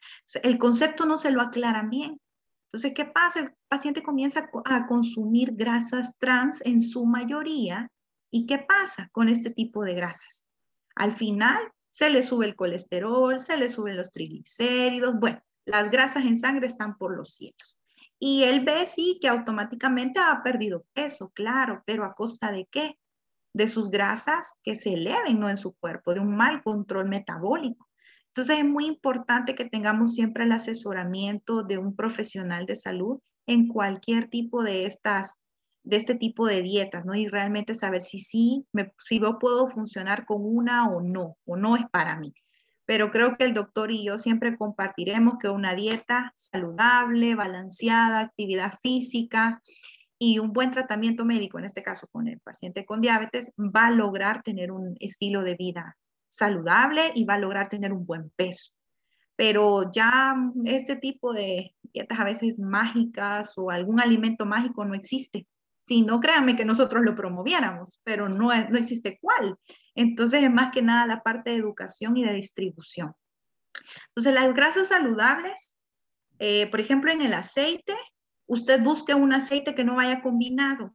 [0.43, 2.21] el concepto no se lo aclaran bien.
[2.67, 3.41] Entonces, ¿qué pasa?
[3.41, 7.89] El paciente comienza a consumir grasas trans en su mayoría
[8.37, 10.45] ¿Y qué pasa con este tipo de grasas?
[10.97, 16.25] Al final se le sube el colesterol, se le suben los triglicéridos, bueno, las grasas
[16.25, 17.79] en sangre están por los cielos.
[18.19, 22.99] Y él ve, sí, que automáticamente ha perdido peso, claro, pero ¿a costa de qué?
[23.53, 25.49] De sus grasas que se eleven ¿no?
[25.49, 27.89] en su cuerpo, de un mal control metabólico.
[28.29, 33.69] Entonces es muy importante que tengamos siempre el asesoramiento de un profesional de salud en
[33.69, 35.41] cualquier tipo de estas
[35.87, 37.15] de este tipo de dietas, ¿no?
[37.15, 38.67] Y realmente saber si sí,
[38.99, 42.33] si yo puedo funcionar con una o no, o no es para mí
[42.87, 48.75] pero creo que el doctor y yo siempre compartiremos que una dieta saludable, balanceada, actividad
[48.83, 49.63] física
[50.19, 53.91] y un buen tratamiento médico, en este caso con el paciente con diabetes, va a
[53.91, 55.97] lograr tener un estilo de vida
[56.29, 58.73] saludable y va a lograr tener un buen peso.
[59.37, 65.47] Pero ya este tipo de dietas a veces mágicas o algún alimento mágico no existe.
[65.87, 69.57] Si no, créanme que nosotros lo promoviéramos, pero no, no existe cuál.
[69.95, 73.13] Entonces es más que nada la parte de educación y de distribución.
[74.09, 75.75] Entonces las grasas saludables,
[76.39, 77.95] eh, por ejemplo, en el aceite,
[78.47, 80.95] usted busque un aceite que no vaya combinado.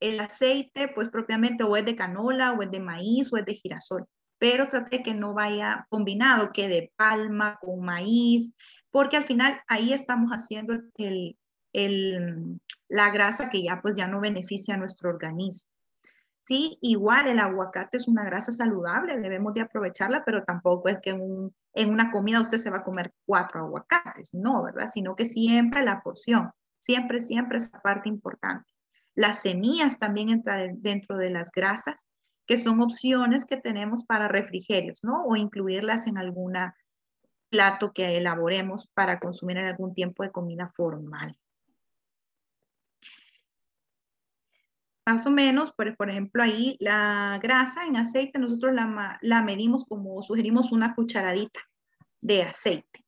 [0.00, 3.54] El aceite, pues propiamente o es de canola, o es de maíz, o es de
[3.54, 4.06] girasol,
[4.38, 8.54] pero trate que no vaya combinado, que de palma con maíz,
[8.90, 10.74] porque al final ahí estamos haciendo
[11.72, 15.70] la grasa que ya pues ya no beneficia a nuestro organismo.
[16.42, 21.10] Sí, igual el aguacate es una grasa saludable, debemos de aprovecharla, pero tampoco es que
[21.10, 24.88] en, una comida usted se va a comer cuatro aguacates, no, ¿verdad?
[24.92, 28.68] Sino que siempre la porción, siempre, siempre esa parte importante.
[29.14, 32.06] Las semillas también entran dentro de las grasas,
[32.46, 35.24] que son opciones que tenemos para refrigerios, ¿no?
[35.24, 36.74] O incluirlas en alguna
[37.50, 41.36] plato que elaboremos para consumir en algún tiempo de comida formal.
[45.10, 49.84] Más o menos, por, por ejemplo, ahí la grasa en aceite, nosotros la, la medimos
[49.84, 51.60] como sugerimos una cucharadita
[52.20, 53.04] de aceite.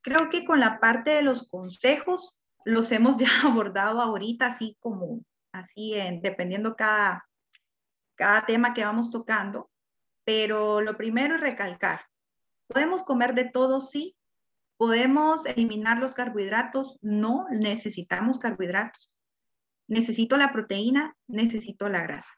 [0.00, 5.24] Creo que con la parte de los consejos los hemos ya abordado ahorita, así como,
[5.52, 7.28] así en, dependiendo cada,
[8.16, 9.70] cada tema que vamos tocando.
[10.24, 12.06] Pero lo primero es recalcar,
[12.66, 14.16] podemos comer de todo, sí,
[14.76, 16.98] ¿Podemos eliminar los carbohidratos?
[17.00, 19.12] No, necesitamos carbohidratos.
[19.86, 22.32] Necesito la proteína, necesito la grasa.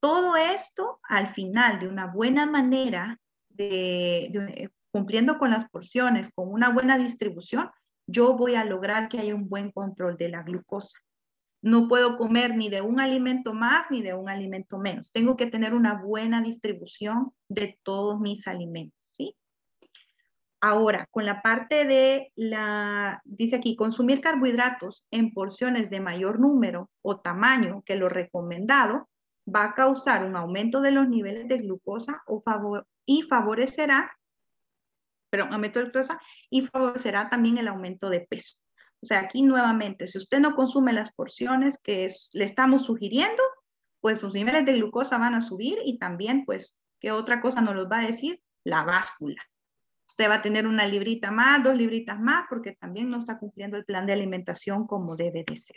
[0.00, 3.18] Todo esto, al final, de una buena manera,
[3.48, 7.70] de, cumpliendo con las porciones, con una buena distribución,
[8.06, 10.98] yo voy a lograr que haya un buen control de la glucosa.
[11.60, 15.12] No puedo comer ni de un alimento más ni de un alimento menos.
[15.12, 18.96] Tengo que tener una buena distribución de todos mis alimentos.
[20.60, 26.90] Ahora, con la parte de la, dice aquí, consumir carbohidratos en porciones de mayor número
[27.02, 29.08] o tamaño que lo recomendado
[29.48, 32.22] va a causar un aumento de los niveles de glucosa
[33.06, 34.12] y favorecerá,
[35.30, 38.58] pero aumento de glucosa y favorecerá también el aumento de peso.
[39.00, 43.42] O sea, aquí nuevamente, si usted no consume las porciones que le estamos sugiriendo,
[44.00, 47.76] pues sus niveles de glucosa van a subir y también, pues, ¿qué otra cosa nos
[47.76, 48.40] los va a decir?
[48.64, 49.40] La báscula.
[50.08, 53.76] Usted va a tener una librita más, dos libritas más, porque también no está cumpliendo
[53.76, 55.76] el plan de alimentación como debe de ser.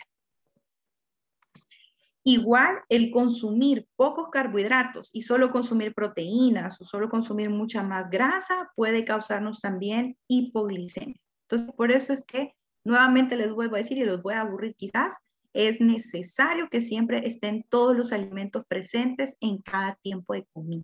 [2.24, 8.72] Igual el consumir pocos carbohidratos y solo consumir proteínas o solo consumir mucha más grasa
[8.76, 11.20] puede causarnos también hipoglicemia.
[11.50, 12.54] Entonces, por eso es que
[12.86, 15.18] nuevamente les vuelvo a decir y los voy a aburrir quizás,
[15.54, 20.84] es necesario que siempre estén todos los alimentos presentes en cada tiempo de comida.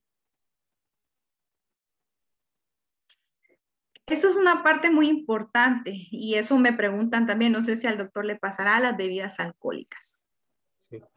[4.08, 7.98] Eso es una parte muy importante y eso me preguntan también, no sé si al
[7.98, 10.22] doctor le pasará a las bebidas alcohólicas.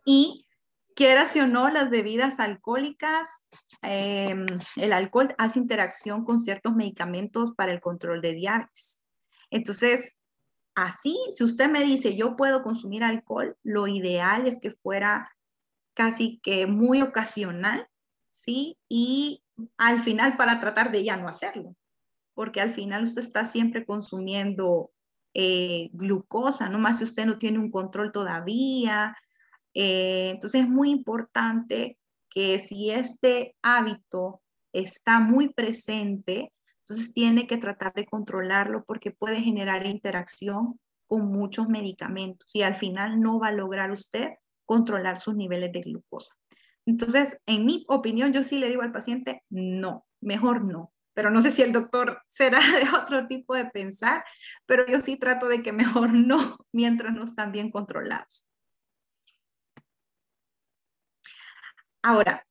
[0.04, 0.48] Y
[0.96, 3.44] quieras o no, las bebidas alcohólicas,
[3.82, 9.00] em, el alcohol hace interacción con ciertos medicamentos para el control de diabetes.
[9.50, 10.16] Entonces,
[10.74, 15.30] así, si usted me dice, yo puedo consumir alcohol, lo ideal es que fuera
[15.94, 17.86] casi que muy ocasional,
[18.30, 18.76] ¿sí?
[18.88, 19.44] Y
[19.76, 21.76] al final para tratar de ya no hacerlo
[22.40, 24.92] porque al final usted está siempre consumiendo
[25.34, 29.14] eh, glucosa, no más si usted no tiene un control todavía.
[29.74, 31.98] Eh, entonces es muy importante
[32.30, 34.40] que si este hábito
[34.72, 41.68] está muy presente, entonces tiene que tratar de controlarlo porque puede generar interacción con muchos
[41.68, 44.30] medicamentos y al final no va a lograr usted
[44.64, 46.34] controlar sus niveles de glucosa.
[46.86, 51.42] Entonces, en mi opinión, yo sí le digo al paciente, no, mejor no pero no
[51.42, 54.24] sé si el doctor será de otro tipo de pensar,
[54.66, 58.46] pero yo sí trato de que mejor no, mientras no están bien controlados.
[62.02, 62.46] Ahora,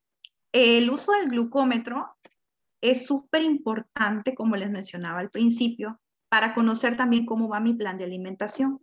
[0.51, 2.16] el uso del glucómetro
[2.82, 5.99] es súper importante, como les mencionaba al principio,
[6.30, 8.80] para conocer también cómo va mi plan de alimentación.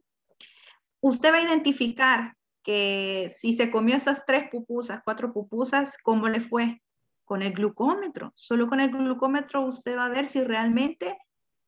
[1.00, 6.40] Usted va a identificar que si se comió esas tres pupusas, cuatro pupusas, ¿cómo le
[6.40, 6.82] fue?
[7.26, 8.32] Con el glucómetro.
[8.34, 11.18] Solo con el glucómetro usted va a ver si realmente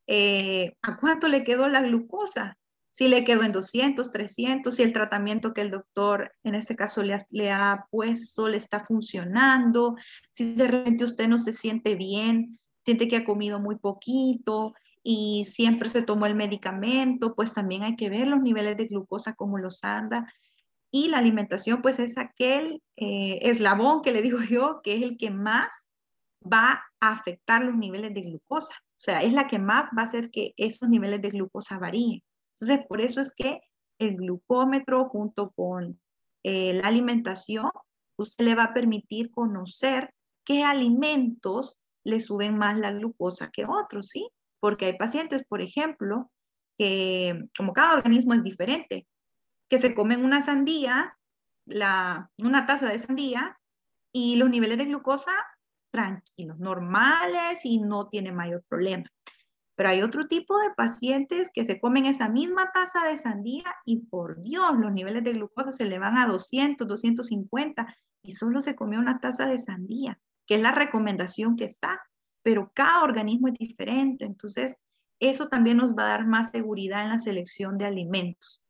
[0.07, 2.57] eh, a cuánto le quedó la glucosa.
[2.91, 7.03] Si le quedó en 200, 300, si el tratamiento que el doctor en este caso
[7.03, 9.97] le ha, le ha puesto le está funcionando,
[10.31, 14.73] si de repente usted no se siente bien, siente que ha comido muy poquito,
[15.11, 19.35] y siempre se tomó el medicamento, pues también hay que ver los niveles de glucosa,
[19.35, 20.31] cómo los anda.
[20.91, 25.17] Y la alimentación, pues es aquel eh, eslabón que le digo yo, que es el
[25.17, 25.89] que más
[26.41, 28.75] va a afectar los niveles de glucosa.
[28.75, 32.23] O sea, es la que más va a hacer que esos niveles de glucosa varíen.
[32.59, 33.61] Entonces, por eso es que
[34.01, 36.01] el glucómetro junto con
[36.45, 37.71] eh, la alimentación,
[38.17, 40.13] usted le va a permitir conocer
[40.45, 44.29] qué alimentos le suben más la glucosa que otros, ¿sí?
[44.61, 46.31] Porque hay pacientes, por ejemplo,
[46.79, 49.07] que como cada organismo es diferente,
[49.69, 51.17] que se comen una sandía,
[51.67, 53.59] la, una taza de sandía,
[54.13, 55.33] y los niveles de glucosa
[55.91, 59.05] tranquilos, normales y no tiene mayor problema.
[59.75, 64.07] Pero hay otro tipo de pacientes que se comen esa misma taza de sandía y
[64.07, 68.75] por Dios, los niveles de glucosa se le van a 200, 250 y solo se
[68.75, 72.01] comió una taza de sandía, que es la recomendación que está,
[72.43, 74.25] pero cada organismo es diferente.
[74.25, 74.77] Entonces,
[75.21, 78.63] eso también nos va a dar más seguridad en la selección de alimentos.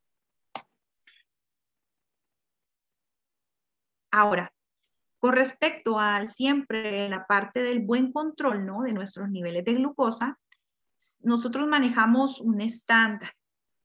[4.11, 4.53] Ahora,
[5.19, 8.83] con respecto al siempre la parte del buen control ¿no?
[8.83, 10.39] de nuestros niveles de glucosa,
[11.23, 13.33] nosotros manejamos un estándar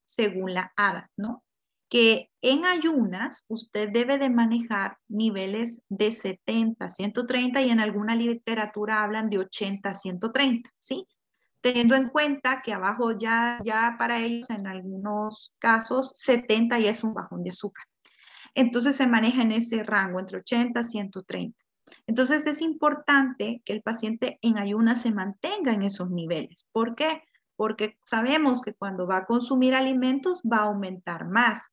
[0.06, 1.44] según la ADA, ¿no?
[1.90, 9.04] Que en ayunas usted debe de manejar niveles de 70, 130 y en alguna literatura
[9.04, 11.08] hablan de 80, 130, ¿sí?
[11.62, 17.04] Teniendo en cuenta que abajo ya, ya para ellos en algunos casos 70 ya es
[17.04, 17.86] un bajón de azúcar.
[18.56, 21.58] Entonces se maneja en ese rango entre 80 y 130.
[22.08, 26.68] Entonces es importante que el paciente en ayunas se mantenga en esos niveles.
[26.72, 27.24] ¿Por qué?
[27.56, 31.72] Porque sabemos que cuando va a consumir alimentos va a aumentar más,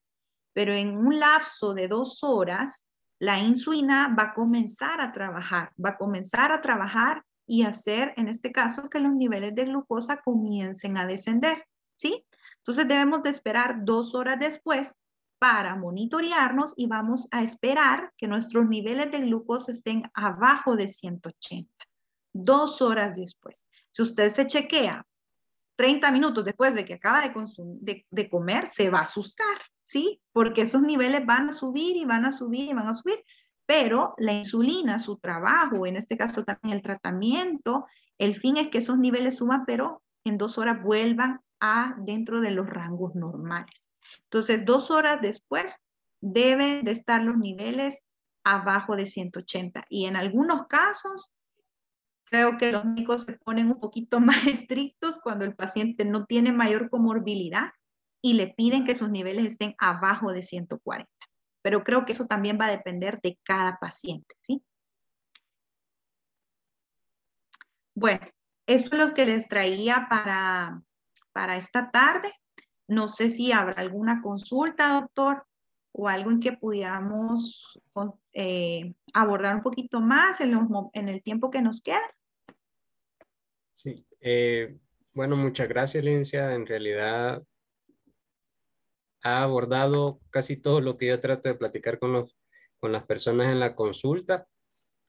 [0.52, 2.86] pero en un lapso de dos horas
[3.18, 8.28] la insulina va a comenzar a trabajar, va a comenzar a trabajar y hacer, en
[8.28, 11.66] este caso, que los niveles de glucosa comiencen a descender,
[11.96, 12.24] ¿sí?
[12.58, 14.96] Entonces debemos de esperar dos horas después
[15.40, 21.72] para monitorearnos y vamos a esperar que nuestros niveles de glucosa estén abajo de 180,
[22.34, 23.66] dos horas después.
[23.90, 25.06] Si usted se chequea
[25.76, 30.20] 30 minutos después de que acaba de, de, comer, se va a asustar, ¿sí?
[30.30, 33.24] Porque esos niveles van a subir y van a subir y van a subir,
[33.64, 37.86] pero la insulina, su trabajo, en este caso también el tratamiento,
[38.18, 42.50] el fin es que esos niveles suban, pero en dos horas vuelvan a dentro de
[42.50, 43.89] los rangos normales.
[44.24, 45.76] Entonces, dos horas después
[46.20, 48.04] deben de estar los niveles
[48.44, 49.84] abajo de 180.
[49.88, 51.32] Y en algunos casos,
[52.24, 56.52] creo que los médicos se ponen un poquito más estrictos cuando el paciente no tiene
[56.52, 57.72] mayor comorbilidad
[58.22, 61.10] y le piden que sus niveles estén abajo de 140.
[61.62, 64.62] Pero creo que eso también va a depender de cada paciente, ¿sí?
[67.94, 68.26] Bueno,
[68.66, 70.82] esto es lo que les traía para,
[71.32, 72.32] para esta tarde.
[72.90, 75.46] No sé si habrá alguna consulta, doctor,
[75.92, 77.78] o algo en que pudiéramos
[78.32, 82.02] eh, abordar un poquito más en, el tiempo que nos queda.
[83.74, 84.76] Sí, eh,
[85.12, 86.52] bueno, muchas gracias, licenciada.
[86.56, 87.40] En realidad
[89.22, 92.36] ha abordado casi todo lo que yo trato de platicar con, los,
[92.80, 94.48] con las personas en la consulta.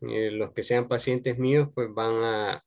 [0.02, 2.64] Eh, los que sean pacientes míos, pues van a,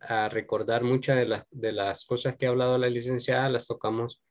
[0.00, 4.22] a recordar muchas de las, de las cosas que ha hablado la licenciada, las tocamos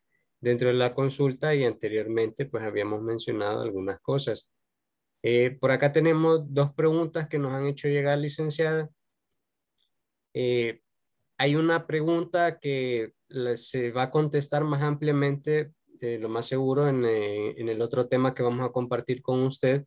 [0.41, 4.49] dentro de la consulta y anteriormente pues habíamos mencionado algunas cosas.
[5.21, 8.89] Eh, por acá tenemos dos preguntas que nos han hecho llegar, licenciada.
[10.33, 10.81] Eh,
[11.37, 13.13] hay una pregunta que
[13.55, 18.33] se va a contestar más ampliamente, lo más seguro, en, eh, en, el otro tema
[18.33, 19.85] que vamos a compartir con usted,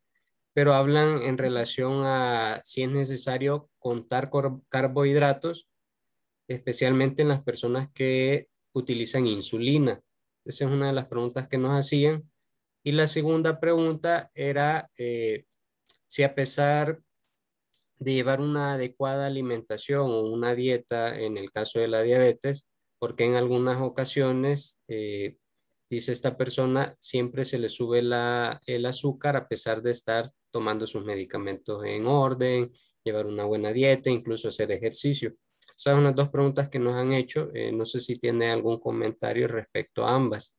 [0.53, 4.31] pero hablan en relación a si es necesario contar
[4.69, 5.69] carbohidratos,
[6.49, 10.03] especialmente en las personas que utilizan insulina.
[10.45, 12.31] Esa es una de las preguntas que nos hacían.
[12.85, 15.45] Y la segunda pregunta era eh,
[16.07, 17.01] si a pesar
[17.99, 22.69] de llevar una adecuada alimentación o una dieta en el caso de la diabetes,
[22.99, 25.37] porque en algunas ocasiones, eh,
[25.89, 31.05] dice esta persona, siempre se le sube el azúcar a pesar de estar tomando sus
[31.05, 32.73] medicamentos en orden,
[33.05, 35.35] llevar una buena dieta, incluso hacer ejercicio.
[35.83, 37.51] Son las dos preguntas que nos han hecho.
[37.55, 40.55] Eh, no sé si tiene algún comentario respecto a ambas.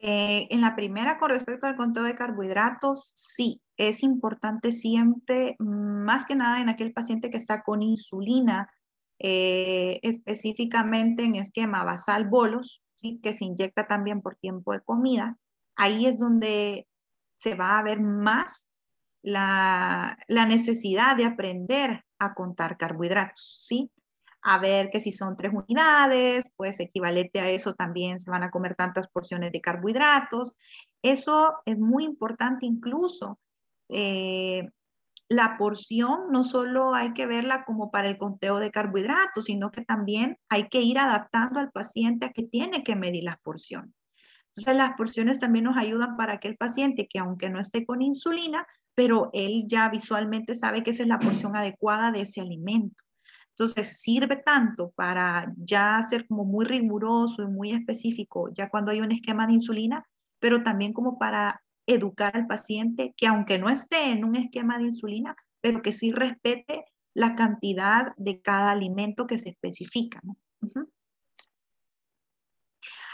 [0.00, 6.24] Eh, en la primera, con respecto al conteo de carbohidratos, sí, es importante siempre, más
[6.24, 8.68] que nada en aquel paciente que está con insulina,
[9.20, 12.82] eh, específicamente en esquema basal bolos,
[13.22, 15.36] que se inyecta también por tiempo de comida.
[15.76, 16.88] Ahí es donde
[17.38, 18.68] se va a ver más
[19.22, 23.90] la, la necesidad de aprender a contar carbohidratos, ¿sí?
[24.42, 28.50] a ver que si son tres unidades, pues equivalente a eso también se van a
[28.50, 30.54] comer tantas porciones de carbohidratos.
[31.02, 33.38] Eso es muy importante incluso.
[33.88, 34.68] Eh,
[35.28, 39.84] la porción no solo hay que verla como para el conteo de carbohidratos, sino que
[39.84, 43.94] también hay que ir adaptando al paciente a que tiene que medir las porciones.
[44.48, 48.02] Entonces las porciones también nos ayudan para que el paciente que aunque no esté con
[48.02, 53.04] insulina, pero él ya visualmente sabe que esa es la porción adecuada de ese alimento.
[53.50, 59.00] Entonces, sirve tanto para ya ser como muy riguroso y muy específico, ya cuando hay
[59.00, 60.06] un esquema de insulina,
[60.38, 64.84] pero también como para educar al paciente que aunque no esté en un esquema de
[64.84, 66.84] insulina, pero que sí respete
[67.14, 70.20] la cantidad de cada alimento que se especifica.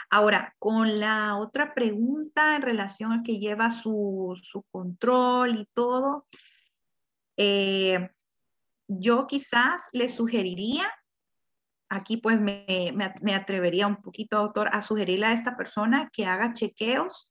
[0.09, 6.25] Ahora, con la otra pregunta en relación a que lleva su, su control y todo,
[7.35, 8.09] eh,
[8.87, 10.89] yo quizás le sugeriría,
[11.89, 12.65] aquí pues me,
[13.21, 17.29] me, atrevería un poquito, doctor, a sugerirle a esta persona que haga chequeos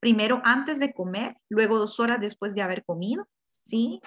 [0.00, 3.26] primero antes de comer, luego dos horas después de haber comido,
[3.64, 4.00] ¿sí?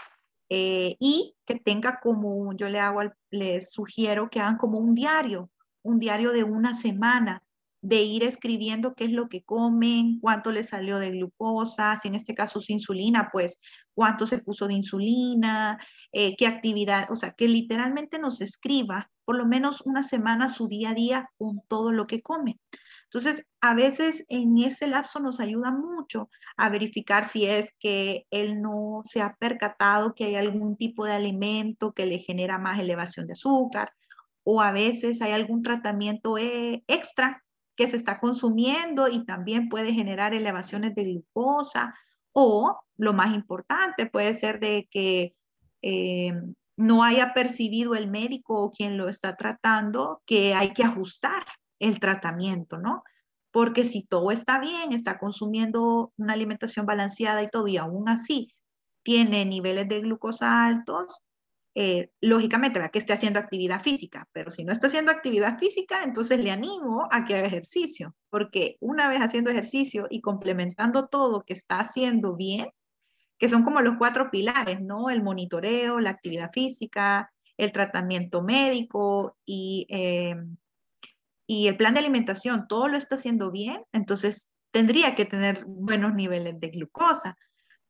[0.49, 3.01] Eh, y que tenga como, yo le hago,
[3.31, 5.49] les sugiero que hagan como un diario,
[5.81, 7.41] un diario de una semana,
[7.85, 12.15] de ir escribiendo qué es lo que comen, cuánto le salió de glucosa, si en
[12.15, 13.61] este caso es insulina, pues
[13.93, 15.77] cuánto se puso de insulina,
[16.11, 20.67] eh, qué actividad, o sea, que literalmente nos escriba por lo menos una semana su
[20.67, 22.59] día a día con todo lo que come.
[23.03, 28.61] Entonces, a veces en ese lapso nos ayuda mucho a verificar si es que él
[28.63, 33.27] no se ha percatado que hay algún tipo de alimento que le genera más elevación
[33.27, 33.91] de azúcar
[34.43, 37.44] o a veces hay algún tratamiento eh, extra
[37.75, 41.93] que se está consumiendo y también puede generar elevaciones de glucosa
[42.31, 45.35] o lo más importante puede ser de que
[45.81, 46.33] eh,
[46.77, 51.45] no haya percibido el médico o quien lo está tratando que hay que ajustar
[51.79, 53.03] el tratamiento, ¿no?
[53.51, 58.53] Porque si todo está bien, está consumiendo una alimentación balanceada y todo, y aún así
[59.03, 61.21] tiene niveles de glucosa altos,
[61.77, 66.03] eh, lógicamente, va que esté haciendo actividad física, pero si no está haciendo actividad física,
[66.03, 71.43] entonces le animo a que haga ejercicio, porque una vez haciendo ejercicio y complementando todo
[71.43, 72.69] que está haciendo bien,
[73.37, 75.09] que son como los cuatro pilares, ¿no?
[75.09, 80.37] El monitoreo, la actividad física, el tratamiento médico y, eh,
[81.45, 86.13] y el plan de alimentación, todo lo está haciendo bien, entonces tendría que tener buenos
[86.13, 87.37] niveles de glucosa.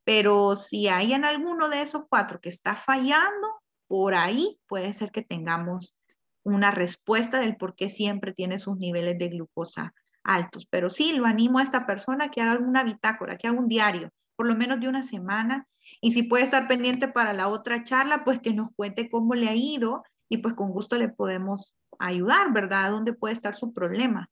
[0.03, 5.11] Pero si hay en alguno de esos cuatro que está fallando, por ahí puede ser
[5.11, 5.95] que tengamos
[6.43, 10.67] una respuesta del por qué siempre tiene sus niveles de glucosa altos.
[10.69, 14.11] Pero sí, lo animo a esta persona que haga alguna bitácora, que haga un diario,
[14.35, 15.67] por lo menos de una semana.
[16.01, 19.49] Y si puede estar pendiente para la otra charla, pues que nos cuente cómo le
[19.49, 22.91] ha ido y pues con gusto le podemos ayudar, ¿verdad?
[22.91, 24.29] ¿Dónde puede estar su problema?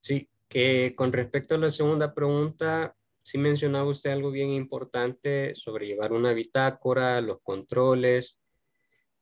[0.00, 5.86] Sí, que con respecto a la segunda pregunta, sí mencionaba usted algo bien importante sobre
[5.86, 8.38] llevar una bitácora, los controles.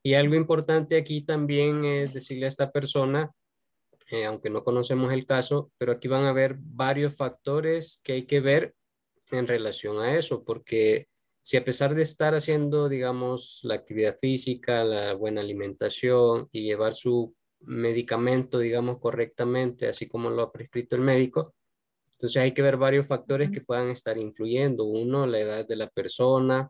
[0.02, 3.32] Y algo importante aquí también es decirle a esta persona,
[4.10, 8.22] eh, aunque no conocemos el caso, pero aquí van a haber varios factores que hay
[8.26, 8.74] que ver
[9.30, 11.08] en relación a eso, porque
[11.42, 16.94] si a pesar de estar haciendo, digamos, la actividad física, la buena alimentación y llevar
[16.94, 21.54] su medicamento, digamos, correctamente, así como lo ha prescrito el médico,
[22.18, 24.82] entonces hay que ver varios factores que puedan estar influyendo.
[24.82, 26.68] Uno, la edad de la persona,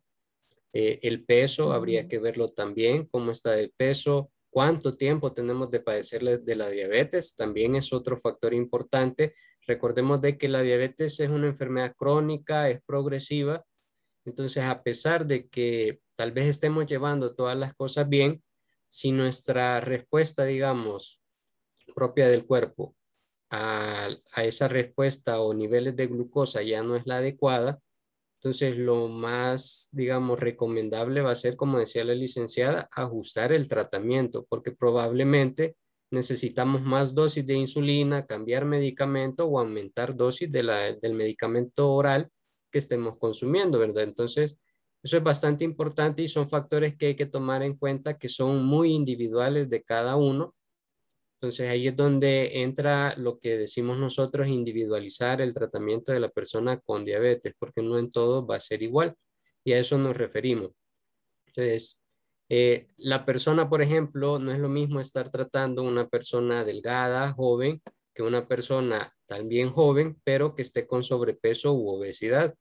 [0.74, 5.80] eh, el peso, habría que verlo también, cómo está el peso, cuánto tiempo tenemos de
[5.80, 9.34] padecer de la diabetes, también es otro factor importante.
[9.66, 13.64] Recordemos de que la diabetes es una enfermedad crónica, es progresiva,
[14.26, 18.42] entonces a pesar de que tal vez estemos llevando todas las cosas bien,
[18.90, 21.22] si nuestra respuesta, digamos,
[21.94, 22.97] propia del cuerpo
[23.51, 27.80] a, esa respuesta o niveles de glucosa ya no es la adecuada,
[28.40, 34.46] Entonces, lo más, digamos, recomendable va a ser, como decía la licenciada, ajustar el tratamiento,
[34.49, 35.76] porque probablemente
[36.11, 42.30] necesitamos más dosis de insulina, cambiar medicamento o aumentar dosis de la, del medicamento oral
[42.70, 44.05] que estemos consumiendo, ¿verdad?
[44.05, 44.57] Entonces,
[45.03, 48.64] eso es bastante importante y son factores que hay que tomar en cuenta que son
[48.64, 50.55] muy individuales de cada uno.
[51.41, 56.80] Entonces ahí es donde entra lo que decimos nosotros, individualizar el tratamiento de la persona
[56.80, 59.14] con diabetes, porque no en todo va a ser igual
[59.62, 60.72] y a eso nos referimos.
[61.47, 62.03] Entonces,
[62.49, 67.80] eh, la persona, por ejemplo, no es lo mismo estar tratando una persona delgada, joven,
[68.12, 72.57] que una persona también joven, pero que esté con sobrepeso u obesidad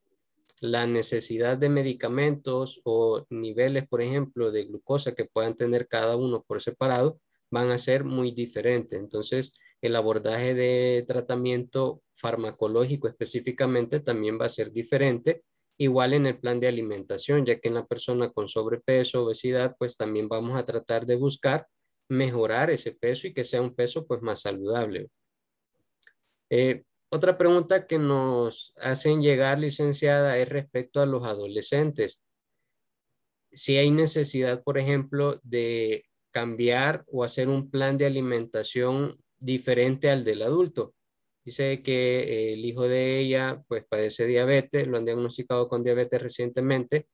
[0.60, 6.44] la necesidad de medicamentos o niveles, por ejemplo, de glucosa que puedan tener cada uno
[6.44, 7.20] por separado
[7.52, 9.00] van a ser muy diferentes.
[9.00, 15.44] Entonces, el abordaje de tratamiento farmacológico específicamente también va a ser diferente.
[15.78, 19.96] Igual en el plan de alimentación, ya que en la persona con sobrepeso, obesidad, pues
[19.96, 21.68] también vamos a tratar de buscar
[22.10, 25.10] mejorar ese peso y que sea un peso pues más saludable.
[26.50, 32.24] Eh, otra pregunta que nos hacen llegar, licenciada, es respecto a los adolescentes.
[33.52, 36.07] Si hay necesidad, por ejemplo, de
[36.38, 40.94] cambiar o hacer un plan de alimentación diferente al del adulto.
[41.44, 47.08] Dice que el hijo de ella pues padece diabetes, lo han diagnosticado con diabetes recientemente,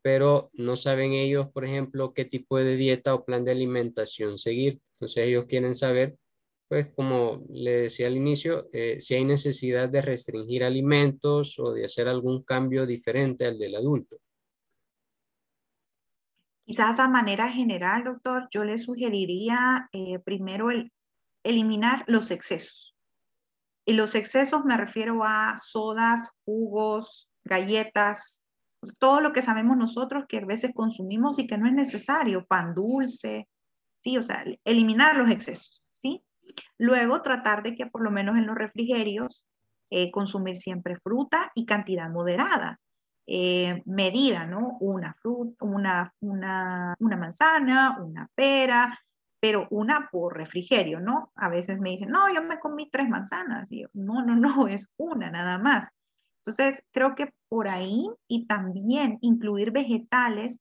[0.00, 4.80] pero no saben ellos, por ejemplo, qué tipo de dieta o plan de alimentación seguir.
[4.94, 6.16] Entonces ellos quieren saber
[6.66, 11.84] pues como le decía al inicio, eh, si hay necesidad de restringir alimentos o de
[11.84, 14.16] hacer algún cambio diferente al del adulto.
[16.64, 20.92] Quizás a manera general, doctor, yo le sugeriría eh, primero el,
[21.42, 22.96] eliminar los excesos.
[23.86, 28.44] Y los excesos me refiero a sodas, jugos, galletas,
[28.80, 32.46] pues, todo lo que sabemos nosotros que a veces consumimos y que no es necesario,
[32.46, 33.48] pan dulce,
[34.02, 35.84] sí, o sea, eliminar los excesos.
[36.78, 39.46] Luego, tratar de que por lo menos en los refrigerios,
[39.90, 42.80] eh, consumir siempre fruta y cantidad moderada.
[43.26, 44.76] Eh, medida, ¿no?
[44.80, 48.98] Una fruta, una, una, una manzana, una pera,
[49.40, 51.32] pero una por refrigerio, ¿no?
[51.34, 53.72] A veces me dicen, no, yo me comí tres manzanas.
[53.72, 55.90] Y yo, no, no, no, es una nada más.
[56.38, 60.60] Entonces, creo que por ahí y también incluir vegetales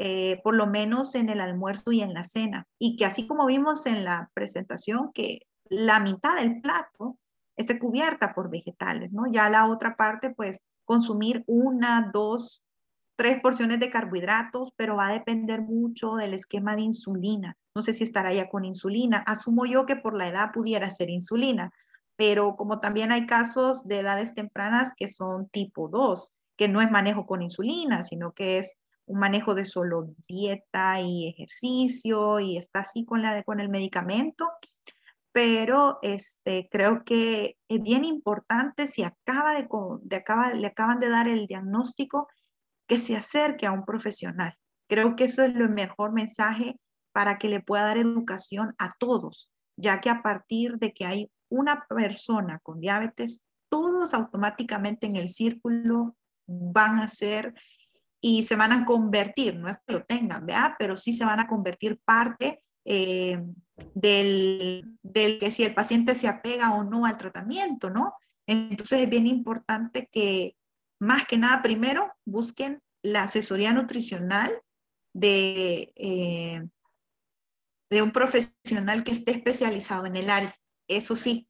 [0.00, 2.66] eh, por lo menos en el almuerzo y en la cena.
[2.78, 7.18] Y que así como vimos en la presentación, que la mitad del plato
[7.56, 9.24] esté cubierta por vegetales, ¿no?
[9.30, 12.64] Ya la otra parte, pues, consumir una, dos,
[13.14, 17.58] tres porciones de carbohidratos, pero va a depender mucho del esquema de insulina.
[17.74, 19.18] No sé si estará ya con insulina.
[19.18, 21.74] Asumo yo que por la edad pudiera ser insulina,
[22.16, 26.90] pero como también hay casos de edades tempranas que son tipo 2, que no es
[26.90, 32.78] manejo con insulina, sino que es un manejo de solo dieta y ejercicio y está
[32.78, 34.48] así con, la, con el medicamento,
[35.32, 39.68] pero este, creo que es bien importante si acaba de,
[40.02, 42.28] de acaba, le acaban de dar el diagnóstico,
[42.88, 44.56] que se acerque a un profesional.
[44.88, 46.80] Creo que eso es el mejor mensaje
[47.12, 51.30] para que le pueda dar educación a todos, ya que a partir de que hay
[51.50, 56.16] una persona con diabetes, todos automáticamente en el círculo
[56.46, 57.54] van a ser
[58.20, 60.72] y se van a convertir, no es que lo tengan, ¿verdad?
[60.78, 63.38] Pero sí se van a convertir parte eh,
[63.94, 68.14] del, del, que si el paciente se apega o no al tratamiento, ¿no?
[68.46, 70.56] Entonces es bien importante que
[70.98, 74.62] más que nada primero busquen la asesoría nutricional
[75.14, 76.66] de, eh,
[77.90, 80.56] de un profesional que esté especializado en el área.
[80.88, 81.46] Eso sí,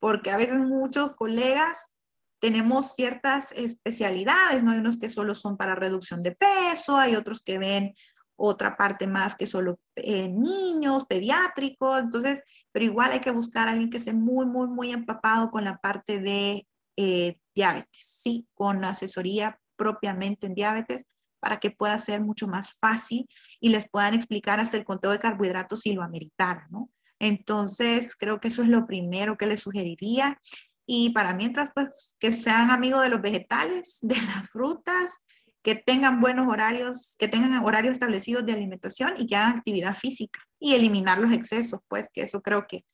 [0.00, 1.94] porque a veces muchos colegas
[2.40, 4.72] tenemos ciertas especialidades, ¿no?
[4.72, 7.94] Hay unos que solo son para reducción de peso, hay otros que ven
[8.42, 13.72] otra parte más que solo eh, niños, pediátricos, entonces, pero igual hay que buscar a
[13.72, 16.66] alguien que esté muy, muy, muy empapado con la parte de
[16.96, 21.06] eh, diabetes, sí, con asesoría propiamente en diabetes
[21.38, 23.28] para que pueda ser mucho más fácil
[23.60, 26.90] y les puedan explicar hasta el conteo de carbohidratos si lo ameritaran, ¿no?
[27.18, 30.40] Entonces, creo que eso es lo primero que les sugeriría.
[30.86, 35.26] Y para mientras, pues, que sean amigos de los vegetales, de las frutas,
[35.62, 40.40] que tengan buenos horarios, que tengan horarios establecidos de alimentación y que hagan actividad física
[40.58, 42.84] y eliminar los excesos, pues, que eso creo que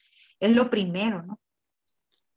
[0.40, 1.40] es lo primero, ¿no?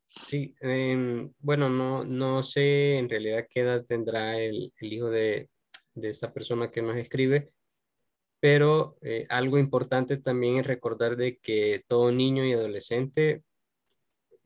[0.08, 5.48] Sí, em, bueno, no, no sé en realidad qué edad tendrá el, hijo de,
[5.94, 7.52] de, esta persona que nos escribe,
[8.40, 13.44] pero eh, algo importante también es recordar de que todo niño y adolescente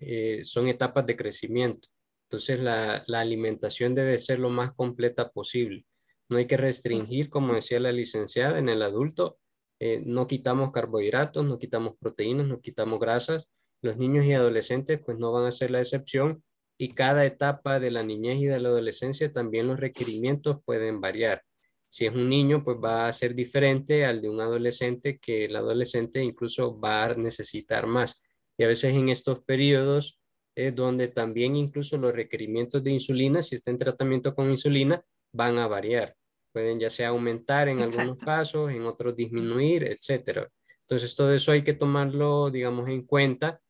[0.01, 1.89] eh, son etapas de crecimiento.
[2.25, 5.87] Entonces la, la alimentación debe ser lo más completa posible.
[6.29, 9.39] No hay que restringir, como decía la licenciada, en el adulto.
[9.81, 13.51] Eh, no quitamos carbohidratos, no quitamos proteínas, no quitamos grasas.
[13.83, 16.43] Los niños y adolescentes pues no van a ser la excepción
[16.79, 21.43] y cada etapa de la niñez y de la adolescencia también los requerimientos pueden variar.
[21.89, 25.55] Si es un niño, pues va a ser diferente al de un adolescente, que el
[25.55, 28.21] adolescente incluso va a necesitar más.
[28.59, 30.19] Y a veces en estos periodos
[30.55, 35.03] es donde también incluso los requerimientos de insulina, si está en tratamiento con insulina,
[35.33, 36.15] van a variar.
[36.53, 40.49] Pueden ya sea aumentar en algunos casos, en otros disminuir, etcétera.
[40.83, 43.61] Entonces todo eso hay que tomarlo, digamos, en cuenta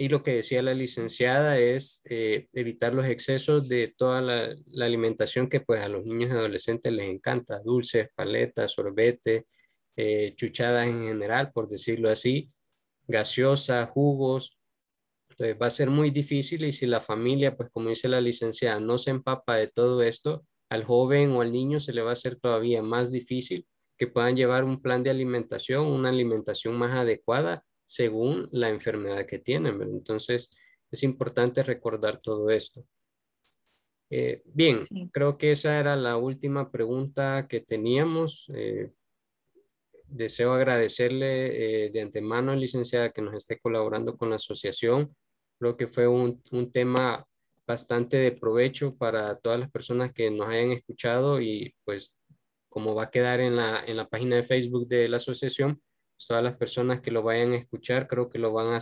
[0.00, 5.48] y lo que decía la licenciada es eh, evitar los excesos de toda la, alimentación
[5.48, 9.46] que pues a los niños y adolescentes les encanta, dulces, paletas, sorbete,
[9.96, 12.48] eh, chuchadas en general, por decirlo así,
[13.08, 14.57] gaseosa, jugos.
[15.38, 18.80] Entonces va a ser muy difícil y si la familia, pues como dice la licenciada,
[18.80, 22.14] no se empapa de todo esto, al joven o al niño se le va a
[22.14, 23.66] hacer todavía más difícil
[23.96, 29.38] que puedan llevar un plan de alimentación, una alimentación más adecuada según la enfermedad que
[29.38, 29.80] tienen.
[29.82, 30.50] Entonces,
[30.90, 32.84] es importante recordar todo esto.
[34.10, 34.80] Eh, bien,
[35.12, 38.50] creo que esa era la última pregunta que teníamos.
[38.54, 38.90] Eh,
[40.06, 45.14] deseo agradecerle eh, de antemano, licenciada, que nos esté colaborando con la asociación.
[45.58, 47.26] Creo que fue un, un, tema
[47.66, 52.16] bastante de provecho para todas las personas que nos hayan escuchado y pues
[52.68, 55.82] como va a quedar en la, en la página de Facebook de la asociación,
[56.26, 58.78] todas las personas que lo vayan a escuchar creo que lo van a,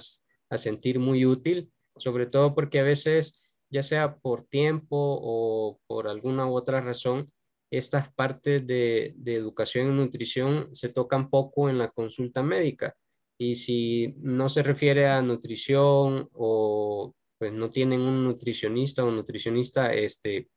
[0.50, 6.08] a sentir muy útil, sobre todo porque a veces, ya sea por tiempo o por
[6.08, 7.32] alguna u otra razón,
[7.70, 12.94] estas partes de, de, educación y nutrición se tocan poco en la consulta médica.
[13.38, 19.92] Y si no se refiere a nutrición o pues no tienen un nutricionista o nutricionista,
[19.92, 20.48] este,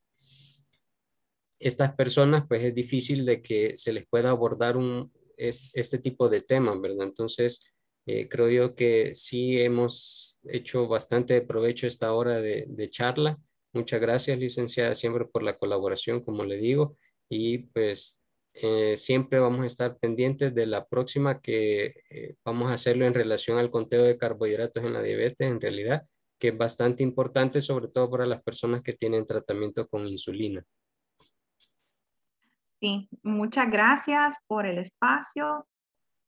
[1.60, 6.42] estas personas pues es difícil de que se les pueda abordar un, este tipo de
[6.42, 7.08] temas, ¿verdad?
[7.08, 7.62] Entonces,
[8.06, 13.38] eh, creo yo que sí hemos hecho bastante provecho esta hora de, charla.
[13.74, 16.98] Muchas gracias, licenciada, siempre por la colaboración, como le digo,
[17.30, 18.20] y pues
[18.62, 23.14] eh, siempre vamos a estar pendientes de la próxima que eh, vamos a hacerlo en
[23.14, 26.06] relación al conteo de carbohidratos en la diabetes, en realidad,
[26.38, 30.62] que es bastante importante, sobre todo para las personas que tienen tratamiento con insulina.
[32.74, 35.66] Sí, muchas gracias por el espacio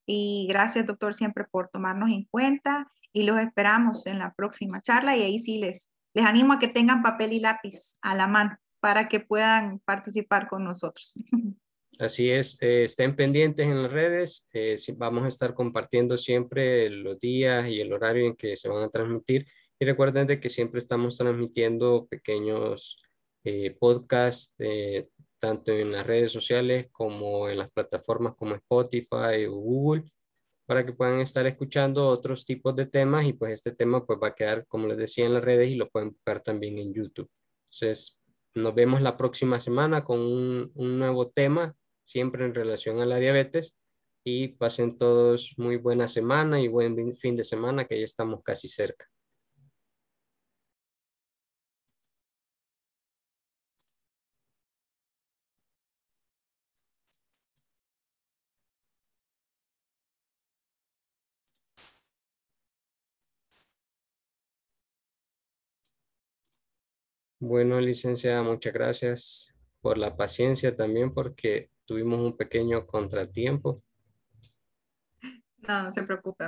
[0.05, 5.17] y gracias, doctor, siempre por tomarnos en cuenta y los esperamos en la próxima charla
[5.17, 8.57] y ahí sí les, les animo a que tengan papel y lápiz a la mano
[8.79, 11.13] para que puedan participar con nosotros.
[12.00, 17.20] Así es, eh, estén pendientes en las redes, eh, vamos a estar compartiendo siempre los
[17.20, 19.46] días y el horario en que se van a transmitir
[19.80, 23.02] y recuerden de que siempre estamos transmitiendo pequeños
[23.44, 24.56] eh, podcasts
[25.39, 30.04] tanto en las redes sociales como en las plataformas como Spotify o Google,
[30.66, 34.30] para que puedan estar escuchando otros tipos de temas y pues este tema pues va
[34.30, 37.30] a quedar, como les decía, en las redes y lo pueden buscar también en YouTube.
[37.72, 38.18] Entonces,
[38.54, 41.76] nos vemos la próxima semana con un nuevo tema,
[42.12, 43.76] siempre en relación a la diabetes
[44.24, 48.68] y pasen todos muy buena semana y buen fin de semana que ya estamos casi
[48.68, 49.07] cerca.
[67.39, 69.51] Bueno, licenciada, muchas gracias
[69.82, 73.75] por la paciencia también porque tuvimos un pequeño contratiempo.
[75.57, 76.45] No, no se preocupe,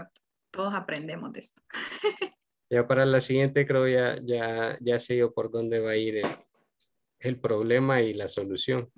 [0.52, 1.62] todos aprendemos de esto.
[2.70, 6.24] Ya para la siguiente creo ya, ya, ya sé yo por dónde va a ir
[7.20, 8.90] el, problema y la solución.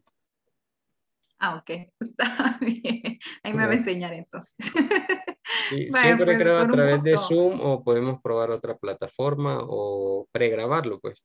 [1.39, 3.19] Ah, ok, está bien.
[3.43, 4.55] Ahí me va a enseñar entonces.
[5.69, 11.21] siempre pues, creo a través de Zoom o podemos probar otra plataforma o pregrabarlo, pues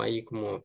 [0.00, 0.64] ahí como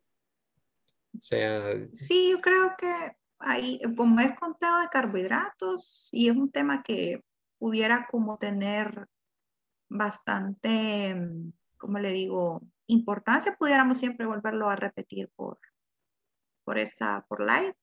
[1.19, 1.87] sea.
[1.93, 7.23] Sí, yo creo que ahí, como es contado de carbohidratos y es un tema que
[7.57, 9.07] pudiera como tener
[9.89, 11.15] bastante,
[11.77, 15.59] como le digo, importancia, pudiéramos siempre volverlo a repetir por,
[16.63, 17.75] por esa, por live.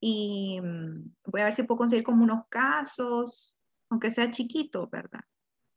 [0.00, 3.58] Y mm, voy a ver si puedo conseguir como unos casos,
[3.90, 5.24] aunque sea chiquito, ¿verdad?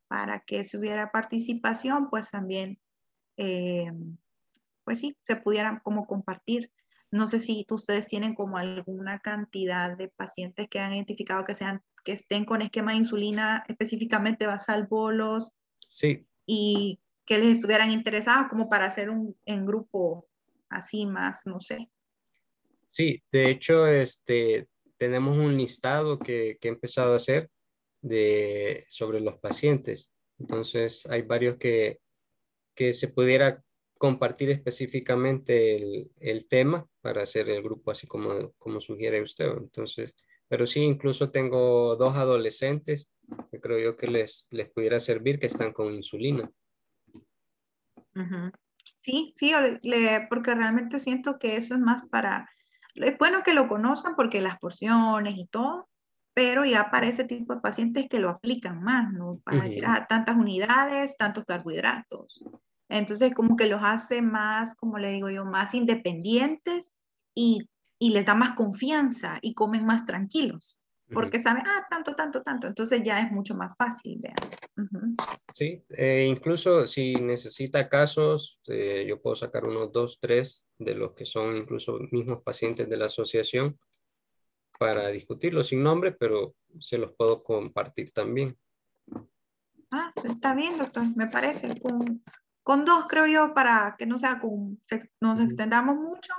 [0.07, 2.79] Para que si hubiera participación, pues también
[3.37, 3.91] eh,
[4.83, 6.71] pues sí, se pudieran como compartir.
[7.11, 11.81] No sé si ustedes tienen como alguna cantidad de pacientes que han identificado que sean
[12.03, 15.51] que estén con esquema de insulina específicamente basal bolos.
[15.87, 16.25] Sí.
[16.45, 20.27] Y que les estuvieran interesados como para hacer un en grupo
[20.69, 21.89] así más, no sé.
[22.89, 27.49] Sí, de hecho, este, tenemos un listado que, que he empezado a hacer
[28.01, 30.11] de, sobre los pacientes.
[30.39, 31.99] Entonces, hay varios que,
[32.75, 33.63] que se pudiera
[34.01, 39.45] compartir específicamente el, el, tema para hacer el grupo así como, como sugiere usted.
[39.55, 40.15] Entonces,
[40.47, 43.11] pero sí, incluso tengo dos adolescentes
[43.51, 46.49] que creo yo que les, les pudiera servir que están con insulina.
[49.01, 49.53] Sí, sí,
[50.29, 52.49] porque realmente siento que eso es más para,
[52.95, 55.87] es bueno que lo conozcan porque las porciones y todo,
[56.33, 59.39] pero ya para ese tipo de pacientes que lo aplican más, ¿no?
[59.43, 62.43] Para decir, ah, tantas unidades, tantos carbohidratos.
[62.91, 66.95] Entonces, como que los hace más, como le digo yo, más independientes
[67.35, 67.69] y,
[67.99, 70.81] y les da más confianza y comen más tranquilos
[71.13, 72.67] porque saben, ah, tanto, tanto, tanto.
[72.67, 75.17] Entonces ya es mucho más fácil, vean.
[75.53, 81.13] Sí, eh, incluso si necesita casos, eh, yo puedo sacar unos dos, tres de los
[81.13, 83.77] que son incluso mismos pacientes de la asociación
[84.79, 88.57] para discutirlo sin nombre, pero se los puedo compartir también.
[89.91, 91.79] Ah, está bien, doctor, me parece.
[91.79, 92.23] Con,
[92.63, 94.79] con dos, creo yo, para que no sea con,
[95.19, 96.33] nos extendamos mucho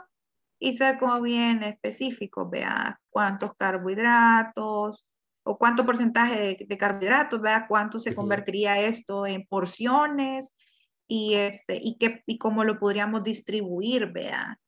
[0.58, 5.04] y ser como bien específico, vea cuántos carbohidratos
[5.44, 10.54] o cuánto porcentaje de, carbohidratos, vea cuánto se convertiría esto en porciones
[11.08, 14.58] y, este, y, qué, y cómo lo podríamos distribuir, vea,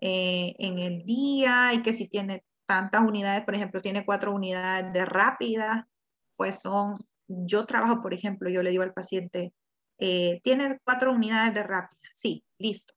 [0.00, 4.92] eh, en el día y que si tiene tantas unidades, por ejemplo, tiene cuatro unidades
[4.92, 5.88] de rápida,
[6.36, 6.98] pues son,
[7.28, 9.52] yo trabajo, por ejemplo, yo le digo al paciente,
[9.98, 12.94] eh, tiene cuatro unidades de rápida, sí, listo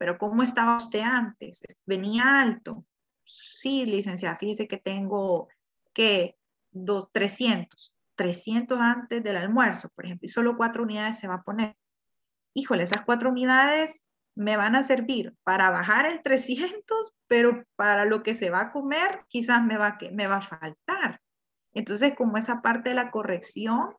[0.00, 1.62] pero ¿cómo estaba usted antes?
[1.84, 2.86] ¿Venía alto?
[3.22, 5.48] Sí, licenciada, fíjese que tengo
[5.92, 6.38] que
[7.12, 11.76] 300, 300 antes del almuerzo, por ejemplo, y solo cuatro unidades se va a poner.
[12.54, 18.22] Híjole, esas cuatro unidades me van a servir para bajar el 300, pero para lo
[18.22, 21.20] que se va a comer quizás me va, me va a faltar.
[21.74, 23.94] Entonces, como esa parte de la corrección,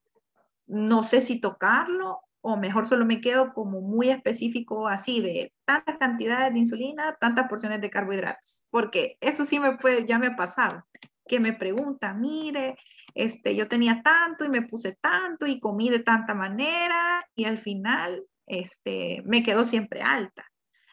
[0.65, 5.97] no sé si tocarlo o mejor solo me quedo como muy específico así de tantas
[5.97, 10.35] cantidades de insulina, tantas porciones de carbohidratos, porque eso sí me puede, ya me ha
[10.35, 10.83] pasado,
[11.27, 12.77] que me pregunta, mire,
[13.13, 17.57] este, yo tenía tanto y me puse tanto y comí de tanta manera y al
[17.57, 20.45] final, este, me quedó siempre alta.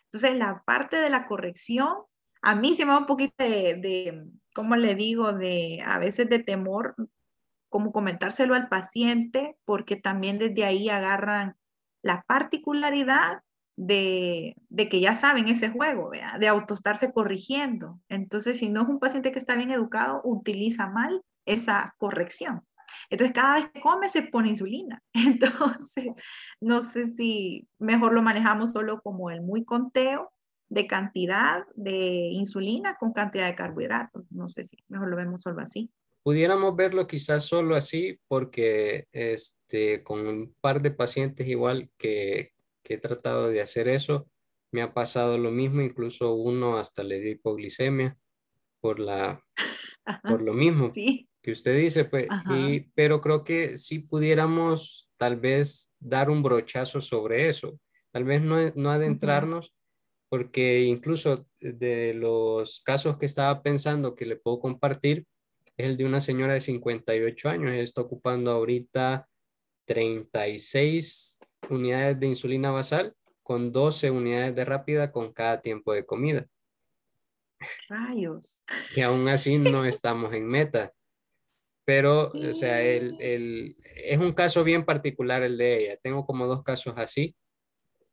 [0.05, 1.89] Entonces, la parte de la corrección,
[2.43, 4.25] a mí se me da un poquito de, de
[4.55, 5.33] ¿cómo le digo?
[5.33, 6.95] De a veces de temor
[7.69, 11.57] como comentárselo al paciente, porque también desde ahí agarran
[12.03, 13.43] la particularidad
[13.77, 14.57] de,
[14.91, 18.01] que ya saben ese juego, de autostarse corrigiendo.
[18.09, 22.63] Entonces, si no es un paciente que está bien educado, utiliza mal esa corrección.
[23.11, 25.03] Entonces, cada vez que come se pone insulina.
[25.13, 26.07] Entonces,
[26.61, 30.33] no sé si mejor lo manejamos solo como el muy conteo
[30.71, 34.31] de cantidad de insulina con cantidad de carbohidratos.
[34.31, 35.91] No sé si mejor lo vemos solo así
[36.29, 42.53] pudiéramos verlo quizás solo así porque este, con un par de pacientes igual que,
[42.83, 44.29] que, he tratado de hacer eso,
[44.71, 48.19] me ha pasado lo mismo, incluso uno hasta le dio hipoglicemia
[48.79, 49.43] por, la,
[50.23, 55.91] por lo mismo que usted dice, pues, y, pero creo que si pudiéramos tal vez
[55.99, 59.73] dar un brochazo sobre eso, tal vez no, no adentrarnos.
[60.29, 65.25] Porque incluso de los casos que estaba pensando que le puedo compartir,
[65.79, 67.71] es el de una señora de 58 años.
[67.71, 69.29] Ella está ocupando ahorita
[69.87, 71.39] 36
[71.71, 73.15] unidades de insulina basal
[73.45, 76.47] con 12 unidades de rápida con cada tiempo de comida.
[77.89, 78.61] Rayos.
[78.95, 80.93] Y aún así no estamos en meta.
[81.85, 85.97] Pero, o sea, el, el, es un caso bien particular el de ella.
[86.03, 87.35] Tengo como dos casos así.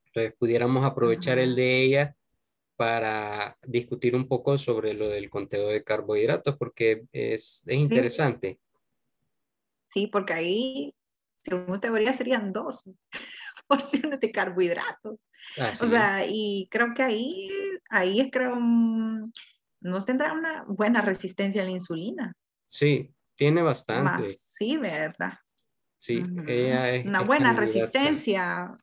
[0.05, 2.15] Entonces, pudiéramos aprovechar el de ella
[2.75, 8.59] para discutir un poco sobre lo del conteo de carbohidratos, porque es, es interesante.
[9.89, 10.07] Sí.
[10.07, 10.95] porque ahí,
[11.43, 12.89] según teoría, serían dos
[13.67, 15.19] porciones de carbohidratos.
[15.81, 17.49] o sea, y creo que ahí,
[17.89, 19.31] ahí es, creo, mm,
[19.81, 22.35] nos tendrá una buena resistencia a la insulina.
[22.65, 24.33] Sí, tiene bastante.
[24.33, 25.33] sí, ¿verdad?
[25.97, 28.75] Sí, Una buena resistencia.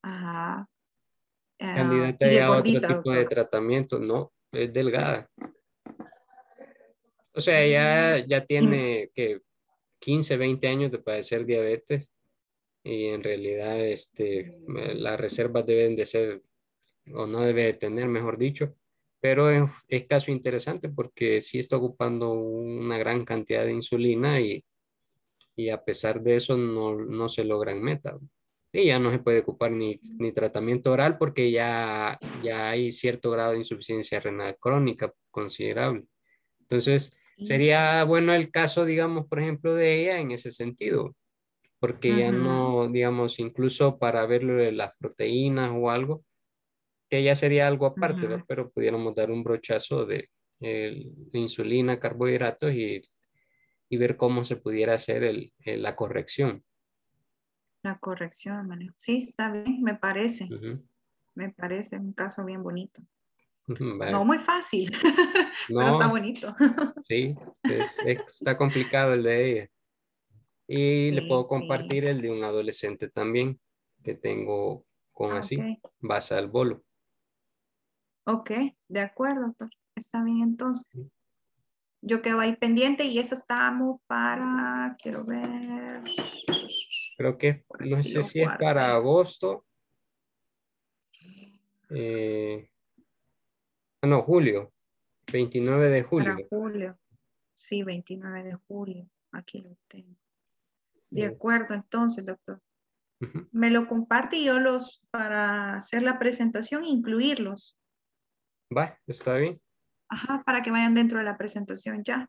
[0.00, 0.68] Ajá.
[1.58, 5.28] Ah, candidata a otro tipo de tratamiento, no, es delgada.
[7.32, 9.40] O sea, ya, ya tiene que
[9.98, 12.12] 15, 20 años de padecer diabetes.
[12.82, 16.42] Y en realidad este, las reservas deben de ser,
[17.12, 18.76] o no debe de tener, mejor dicho,
[19.20, 24.64] pero es, es caso interesante porque sí está ocupando una gran cantidad de insulina y,
[25.56, 28.20] y a pesar de eso no, no se logran metas.
[28.82, 33.30] Y ya no se puede ocupar ni, ni, tratamiento oral porque ya, ya hay cierto
[33.30, 36.04] grado de insuficiencia renal crónica considerable.
[36.60, 41.14] Entonces, sería bueno el caso, digamos, por ejemplo, de ella en ese sentido,
[41.78, 46.24] porque ya no, digamos, incluso para verlo de las proteínas o algo,
[47.08, 50.28] que ya sería algo aparte, pero pudiéramos dar un brochazo de,
[51.32, 53.02] insulina, carbohidratos y,
[53.88, 56.64] y, ver cómo se pudiera hacer el, la corrección.
[57.86, 58.94] La corrección, manejo.
[58.96, 60.48] Sí, está bien, me parece.
[61.36, 63.00] Me parece un caso bien bonito.
[64.12, 64.92] No muy fácil,
[65.68, 66.54] pero está bonito.
[67.08, 69.70] sí, está complicado el de ella.
[70.68, 73.60] Y le puedo compartir el de un adolescente también,
[74.02, 75.56] que tengo con ah, así,
[76.00, 76.82] base al bolo.
[78.24, 78.50] Ok,
[78.88, 79.54] de acuerdo,
[79.94, 80.88] está bien entonces.
[82.02, 86.02] Yo quedo ahí pendiente y esa estamos para, quiero ver.
[87.16, 89.64] Creo que, no sé si es para agosto.
[91.90, 92.68] Eh,
[94.02, 94.72] no, julio.
[95.32, 96.34] 29 de julio.
[96.34, 96.98] Para julio.
[97.54, 99.08] Sí, 29 de julio.
[99.32, 100.14] Aquí lo tengo.
[101.10, 102.60] De acuerdo, entonces, doctor.
[103.50, 107.78] Me lo comparte y yo los, para hacer la presentación, incluirlos.
[108.76, 109.60] Va, está bien.
[110.08, 112.28] Ajá, para que vayan dentro de la presentación ya.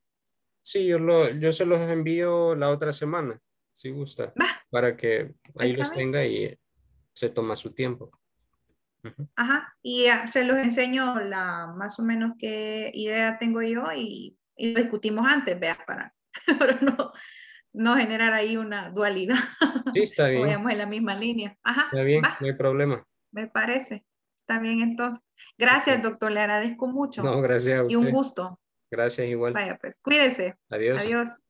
[0.62, 3.40] Sí, yo, lo, yo se los envío la otra semana,
[3.78, 4.34] si gusta.
[4.72, 6.58] Para que ahí los tenga y
[7.14, 8.12] se toma su tiempo.
[9.36, 14.74] Ajá, y se los enseño la más o menos qué idea tengo yo y, y
[14.74, 16.14] lo discutimos antes, vea, para,
[16.60, 17.14] para no,
[17.74, 19.38] no generar ahí una dualidad.
[19.94, 20.42] Sí, está bien.
[20.42, 21.56] Vayamos en la misma línea.
[21.64, 21.84] Ajá.
[21.92, 23.06] Está bien, no hay problema.
[23.32, 24.04] Me parece.
[24.36, 25.22] Está bien entonces.
[25.58, 26.32] Gracias, doctor.
[26.32, 27.22] Le agradezco mucho.
[27.22, 27.94] No, gracias a usted.
[27.94, 28.60] Y un gusto.
[28.90, 29.54] Gracias igual.
[29.54, 30.56] Vaya, pues cuídese.
[30.70, 31.02] Adiós.
[31.02, 31.47] Adiós.